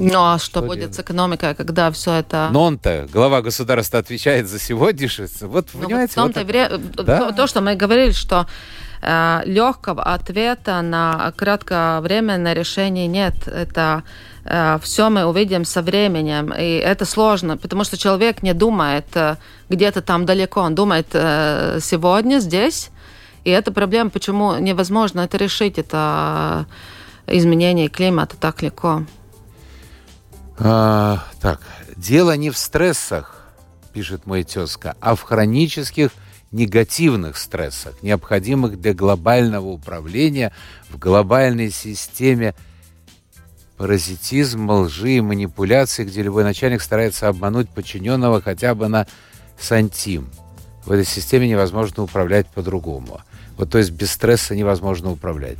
Ну 0.00 0.24
а 0.24 0.38
что, 0.38 0.46
что 0.46 0.62
будет 0.62 0.78
делать? 0.78 0.94
с 0.94 1.00
экономикой, 1.00 1.54
когда 1.54 1.90
все 1.90 2.14
это... 2.14 2.48
Но 2.52 2.64
он-то, 2.64 3.06
глава 3.12 3.42
государства, 3.42 3.98
отвечает 3.98 4.48
за 4.48 4.58
сегодняшнее. 4.58 5.28
Вот, 5.42 5.68
ну, 5.74 5.80
понимаете... 5.82 6.20
Вот 6.20 6.34
вот... 6.34 6.44
Вре... 6.44 6.70
Да? 6.94 7.32
То, 7.32 7.46
что 7.46 7.60
мы 7.60 7.74
говорили, 7.74 8.12
что 8.12 8.46
э, 9.02 9.42
легкого 9.44 10.02
ответа 10.02 10.80
на 10.82 11.32
кратковременное 11.36 12.54
решение 12.54 13.06
нет. 13.06 13.34
Это 13.46 14.02
э, 14.44 14.78
все 14.82 15.10
мы 15.10 15.24
увидим 15.26 15.64
со 15.64 15.82
временем. 15.82 16.52
И 16.52 16.76
это 16.78 17.04
сложно, 17.04 17.56
потому 17.56 17.84
что 17.84 17.96
человек 17.96 18.42
не 18.42 18.54
думает 18.54 19.06
э, 19.14 19.36
где-то 19.68 20.00
там 20.00 20.24
далеко. 20.24 20.62
Он 20.62 20.74
думает 20.74 21.08
э, 21.12 21.78
сегодня, 21.82 22.38
здесь. 22.38 22.90
И 23.44 23.50
это 23.50 23.72
проблема, 23.72 24.10
почему 24.10 24.56
невозможно 24.58 25.20
это 25.20 25.36
решить. 25.36 25.78
Это 25.78 26.66
изменение 27.26 27.88
климата 27.88 28.36
так 28.36 28.62
легко. 28.62 29.04
А, 30.62 31.24
так, 31.40 31.60
дело 31.96 32.36
не 32.36 32.50
в 32.50 32.58
стрессах, 32.58 33.46
пишет 33.94 34.26
мой 34.26 34.44
тезка, 34.44 34.94
а 35.00 35.14
в 35.14 35.22
хронических 35.22 36.10
негативных 36.52 37.38
стрессах, 37.38 38.02
необходимых 38.02 38.78
для 38.78 38.92
глобального 38.92 39.68
управления 39.68 40.52
в 40.90 40.98
глобальной 40.98 41.70
системе 41.70 42.54
паразитизм, 43.78 44.68
лжи 44.68 45.12
и 45.12 45.20
манипуляции, 45.22 46.04
где 46.04 46.22
любой 46.22 46.44
начальник 46.44 46.82
старается 46.82 47.28
обмануть 47.28 47.70
подчиненного 47.70 48.42
хотя 48.42 48.74
бы 48.74 48.88
на 48.88 49.06
сантим. 49.58 50.28
В 50.84 50.92
этой 50.92 51.06
системе 51.06 51.48
невозможно 51.48 52.02
управлять 52.02 52.46
по-другому. 52.48 53.22
Вот 53.56 53.70
то 53.70 53.78
есть 53.78 53.92
без 53.92 54.12
стресса 54.12 54.54
невозможно 54.54 55.10
управлять. 55.10 55.58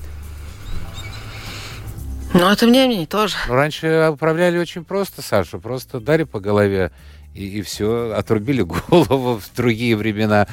Ну, 2.33 2.49
это 2.49 2.67
мнение 2.67 3.07
тоже. 3.07 3.35
Ну, 3.49 3.55
раньше 3.55 4.11
управляли 4.13 4.59
очень 4.59 4.85
просто, 4.85 5.21
Саша. 5.21 5.59
Просто 5.59 6.01
дали 6.01 6.23
по 6.23 6.39
голове 6.39 6.93
и, 7.35 7.59
и 7.59 7.63
все, 7.63 8.13
отрубили 8.13 8.63
голову 8.89 9.39
в 9.39 9.57
другие 9.57 9.97
времена. 9.97 10.47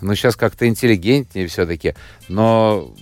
Ну, 0.00 0.14
сейчас 0.14 0.36
как-то 0.36 0.66
интеллигентнее 0.66 1.46
все-таки. 1.48 1.94
Но, 2.28 2.94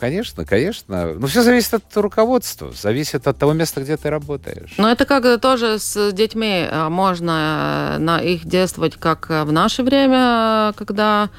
конечно, 0.00 0.44
конечно. 0.44 1.14
Ну, 1.14 1.26
все 1.28 1.42
зависит 1.42 1.74
от 1.74 1.96
руководства, 1.96 2.72
зависит 2.72 3.26
от 3.28 3.38
того 3.38 3.52
места, 3.52 3.82
где 3.82 3.96
ты 3.96 4.10
работаешь. 4.10 4.74
Но 4.76 4.90
это 4.90 5.04
как 5.04 5.40
тоже 5.40 5.78
с 5.78 6.10
детьми. 6.12 6.66
Можно 6.90 7.94
э, 7.94 7.98
на 7.98 8.20
их 8.20 8.46
действовать, 8.46 8.96
как 8.96 9.28
в 9.28 9.52
наше 9.52 9.84
время, 9.84 10.72
когда 10.76 11.28
Э, 11.28 11.30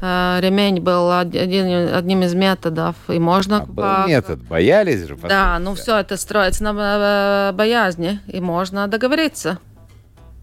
ремень 0.00 0.80
был 0.80 1.10
один, 1.10 1.94
одним 1.94 2.22
из 2.22 2.34
методов, 2.34 2.94
и 3.08 3.18
можно... 3.18 3.58
А 3.62 3.66
был 3.66 3.74
по... 3.74 4.04
метод, 4.06 4.40
боялись 4.42 5.06
же? 5.06 5.16
Да, 5.16 5.58
ну 5.58 5.74
все 5.74 5.98
это 5.98 6.16
строится 6.16 6.62
на 6.64 7.50
э, 7.50 7.52
боязни, 7.52 8.20
и 8.26 8.40
можно 8.40 8.86
договориться. 8.86 9.58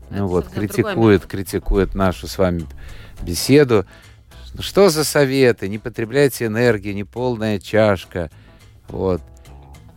Ну 0.10 0.18
это 0.18 0.26
вот, 0.26 0.48
критикует, 0.50 1.26
критикует 1.26 1.96
нашу 1.96 2.28
с 2.28 2.38
вами 2.38 2.66
беседу. 3.22 3.86
Что 4.60 4.90
за 4.90 5.04
советы? 5.04 5.68
Не 5.68 5.80
потребляйте 5.80 6.46
энергии, 6.46 6.92
не 6.92 7.04
полная 7.04 7.60
чашка. 7.60 8.30
Вот. 8.88 9.22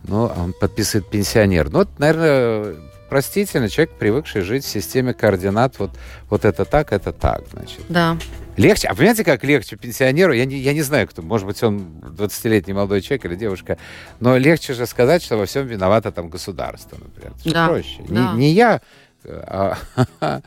Ну, 0.03 0.25
а 0.25 0.43
он 0.43 0.53
подписывает 0.59 1.09
пенсионер. 1.09 1.69
Ну, 1.69 1.79
вот, 1.79 1.99
наверное, 1.99 2.75
простительно, 3.09 3.69
человек, 3.69 3.95
привыкший 3.97 4.41
жить 4.41 4.63
в 4.63 4.67
системе 4.67 5.13
координат, 5.13 5.79
вот, 5.79 5.91
вот 6.29 6.45
это 6.45 6.65
так, 6.65 6.93
это 6.93 7.11
так, 7.11 7.43
значит. 7.51 7.81
Да. 7.89 8.17
Легче. 8.57 8.87
А 8.87 8.95
понимаете, 8.95 9.23
как 9.23 9.43
легче 9.43 9.77
пенсионеру? 9.77 10.33
Я 10.33 10.45
не, 10.45 10.57
я 10.57 10.73
не 10.73 10.81
знаю, 10.81 11.07
кто. 11.07 11.21
Может 11.21 11.47
быть, 11.47 11.61
он 11.63 11.79
20-летний 12.01 12.73
молодой 12.73 13.01
человек 13.01 13.25
или 13.25 13.35
девушка. 13.35 13.77
Но 14.19 14.37
легче 14.37 14.73
же 14.73 14.85
сказать, 14.85 15.23
что 15.23 15.37
во 15.37 15.45
всем 15.45 15.65
виновато 15.65 16.11
там 16.11 16.29
государство, 16.29 16.97
например. 16.97 17.33
Это 17.39 17.53
да. 17.53 17.67
проще. 17.67 18.03
Да. 18.07 18.33
Не, 18.33 18.39
не 18.39 18.51
я, 18.51 18.81
а, 19.25 19.77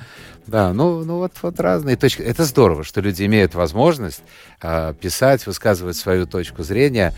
да, 0.47 0.73
ну, 0.73 1.05
ну 1.05 1.19
вот, 1.19 1.33
вот 1.43 1.61
разные 1.61 1.97
точки. 1.97 2.23
Это 2.23 2.45
здорово, 2.45 2.85
что 2.85 3.01
люди 3.01 3.25
имеют 3.25 3.55
возможность 3.55 4.23
а, 4.61 4.95
писать, 4.95 5.47
высказывать 5.47 5.97
свою 5.97 6.27
точку 6.27 6.63
зрения 6.63 7.13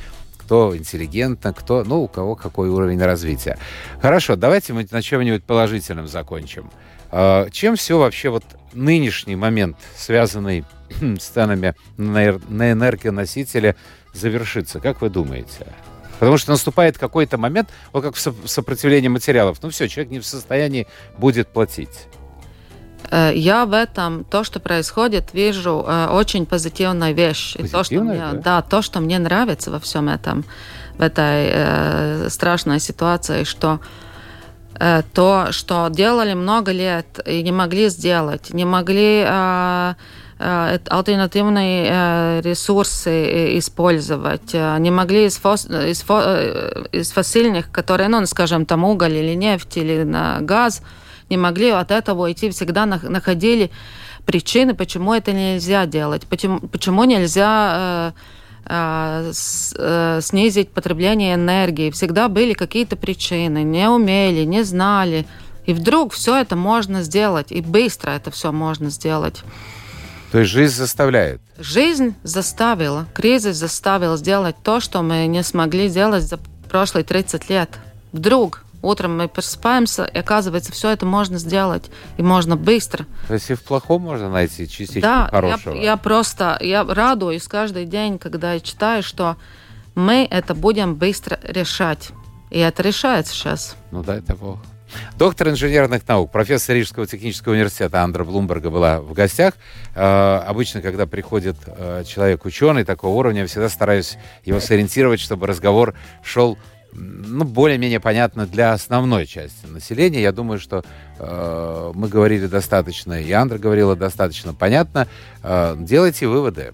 кто 0.44 0.76
интеллигентно, 0.76 1.54
кто, 1.54 1.84
ну, 1.84 2.02
у 2.02 2.08
кого 2.08 2.36
какой 2.36 2.68
уровень 2.68 3.00
развития. 3.00 3.58
Хорошо, 4.00 4.36
давайте 4.36 4.74
мы 4.74 4.86
на 4.90 5.00
чем-нибудь 5.00 5.42
положительном 5.44 6.06
закончим. 6.06 6.70
А, 7.10 7.48
чем 7.50 7.76
все 7.76 7.98
вообще 7.98 8.28
вот 8.28 8.44
нынешний 8.74 9.36
момент, 9.36 9.76
связанный 9.96 10.64
с 11.00 11.24
ценами 11.24 11.74
на 11.96 12.72
энергоносители, 12.72 13.74
завершится? 14.12 14.80
Как 14.80 15.00
вы 15.00 15.08
думаете? 15.08 15.66
Потому 16.18 16.36
что 16.36 16.52
наступает 16.52 16.98
какой-то 16.98 17.38
момент, 17.38 17.70
вот 17.92 18.04
как 18.04 18.14
в 18.14 18.48
сопротивлении 18.48 19.08
материалов. 19.08 19.58
Ну 19.62 19.70
все, 19.70 19.88
человек 19.88 20.12
не 20.12 20.20
в 20.20 20.26
состоянии 20.26 20.86
будет 21.16 21.48
платить. 21.48 22.06
Э, 23.10 23.32
я 23.34 23.66
в 23.66 23.72
этом, 23.72 24.24
то, 24.24 24.44
что 24.44 24.60
происходит, 24.60 25.32
вижу 25.32 25.84
э, 25.86 26.08
очень 26.08 26.46
позитивную 26.46 27.14
вещь. 27.14 27.56
Позитивная, 27.56 27.72
то, 27.72 27.84
что 27.84 28.00
мне, 28.00 28.18
да? 28.18 28.32
да, 28.32 28.62
то, 28.62 28.82
что 28.82 29.00
мне 29.00 29.18
нравится 29.18 29.70
во 29.70 29.78
всем 29.78 30.08
этом, 30.08 30.44
в 30.98 31.02
этой 31.02 31.48
э, 31.50 32.28
страшной 32.30 32.80
ситуации, 32.80 33.44
что 33.44 33.80
э, 34.78 35.02
то, 35.12 35.48
что 35.50 35.88
делали 35.90 36.34
много 36.34 36.72
лет 36.72 37.20
и 37.26 37.42
не 37.42 37.52
могли 37.52 37.88
сделать, 37.88 38.54
не 38.54 38.64
могли 38.64 39.24
э, 39.26 39.94
э, 40.38 40.78
альтернативные 40.88 41.86
э, 41.88 42.40
ресурсы 42.42 43.58
использовать, 43.58 44.54
не 44.54 44.90
могли 44.90 45.26
из, 45.26 45.36
фос, 45.36 45.66
из, 45.66 46.02
фо, 46.02 46.20
из 46.92 47.10
фосильных, 47.12 47.70
которые, 47.70 48.08
ну, 48.08 48.24
скажем, 48.26 48.66
там 48.66 48.84
уголь 48.84 49.14
или 49.14 49.34
нефть 49.34 49.76
или 49.76 50.04
на 50.04 50.38
газ, 50.40 50.82
не 51.34 51.38
могли 51.38 51.70
от 51.70 51.90
этого 51.90 52.30
идти, 52.30 52.50
всегда 52.50 52.86
находили 52.86 53.70
причины, 54.24 54.74
почему 54.74 55.12
это 55.12 55.32
нельзя 55.32 55.84
делать, 55.86 56.26
почему, 56.28 56.60
почему 56.60 57.04
нельзя 57.04 58.12
э, 58.66 58.70
э, 58.70 59.32
э, 59.76 60.20
снизить 60.22 60.70
потребление 60.70 61.34
энергии. 61.34 61.90
Всегда 61.90 62.28
были 62.28 62.52
какие-то 62.54 62.96
причины, 62.96 63.64
не 63.64 63.88
умели, 63.88 64.44
не 64.44 64.62
знали. 64.62 65.26
И 65.66 65.72
вдруг 65.72 66.12
все 66.12 66.36
это 66.36 66.56
можно 66.56 67.02
сделать, 67.02 67.50
и 67.50 67.60
быстро 67.60 68.12
это 68.12 68.30
все 68.30 68.52
можно 68.52 68.90
сделать. 68.90 69.42
То 70.30 70.38
есть 70.38 70.52
жизнь 70.52 70.76
заставляет? 70.76 71.40
Жизнь 71.58 72.14
заставила, 72.22 73.06
кризис 73.14 73.56
заставил 73.56 74.16
сделать 74.16 74.56
то, 74.62 74.80
что 74.80 75.02
мы 75.02 75.26
не 75.26 75.42
смогли 75.42 75.88
сделать 75.88 76.24
за 76.24 76.38
прошлые 76.70 77.04
30 77.04 77.50
лет. 77.50 77.70
Вдруг 78.12 78.63
Утром 78.84 79.16
мы 79.16 79.28
просыпаемся, 79.28 80.04
и 80.04 80.18
оказывается, 80.18 80.70
все 80.72 80.90
это 80.90 81.06
можно 81.06 81.38
сделать, 81.38 81.90
и 82.18 82.22
можно 82.22 82.56
быстро. 82.56 83.06
То 83.28 83.34
есть 83.34 83.50
и 83.50 83.54
в 83.54 83.62
плохом 83.62 84.02
можно 84.02 84.28
найти 84.28 84.68
частичку 84.68 85.00
да, 85.00 85.28
хорошего? 85.30 85.74
Я, 85.74 85.82
я 85.82 85.96
просто, 85.96 86.58
я 86.60 86.84
радуюсь 86.84 87.48
каждый 87.48 87.86
день, 87.86 88.18
когда 88.18 88.52
я 88.52 88.60
читаю, 88.60 89.02
что 89.02 89.36
мы 89.94 90.28
это 90.30 90.54
будем 90.54 90.96
быстро 90.96 91.38
решать. 91.42 92.10
И 92.50 92.58
это 92.58 92.82
решается 92.82 93.32
сейчас. 93.32 93.74
Ну 93.90 94.02
дай 94.02 94.18
это 94.18 94.36
Бог. 94.36 94.58
Доктор 95.18 95.48
инженерных 95.48 96.06
наук, 96.06 96.30
профессор 96.30 96.76
Рижского 96.76 97.06
технического 97.06 97.54
университета 97.54 98.02
Андра 98.02 98.24
Блумберга 98.24 98.70
была 98.70 99.00
в 99.00 99.12
гостях. 99.12 99.54
Э, 99.94 100.42
обычно, 100.46 100.82
когда 100.82 101.06
приходит 101.06 101.56
э, 101.66 102.04
человек-ученый 102.06 102.84
такого 102.84 103.14
уровня, 103.14 103.40
я 103.40 103.46
всегда 103.46 103.68
стараюсь 103.68 104.18
его 104.44 104.60
сориентировать, 104.60 105.20
чтобы 105.20 105.46
разговор 105.46 105.94
шел 106.22 106.58
ну, 106.94 107.44
более-менее 107.44 108.00
понятно 108.00 108.46
для 108.46 108.72
основной 108.72 109.26
части 109.26 109.66
населения. 109.66 110.22
Я 110.22 110.32
думаю, 110.32 110.58
что 110.58 110.84
э, 111.18 111.92
мы 111.94 112.08
говорили 112.08 112.46
достаточно, 112.46 113.20
и 113.20 113.30
Андра 113.32 113.58
говорила 113.58 113.96
достаточно 113.96 114.54
понятно. 114.54 115.08
Э, 115.42 115.76
делайте 115.78 116.26
выводы. 116.26 116.72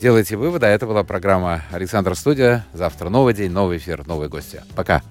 Делайте 0.00 0.36
выводы. 0.36 0.66
А 0.66 0.70
это 0.70 0.86
была 0.86 1.04
программа 1.04 1.62
«Александр 1.70 2.14
Студия». 2.14 2.64
Завтра 2.72 3.10
новый 3.10 3.34
день, 3.34 3.50
новый 3.50 3.78
эфир, 3.78 4.06
новые 4.06 4.28
гости. 4.30 4.62
Пока. 4.74 5.02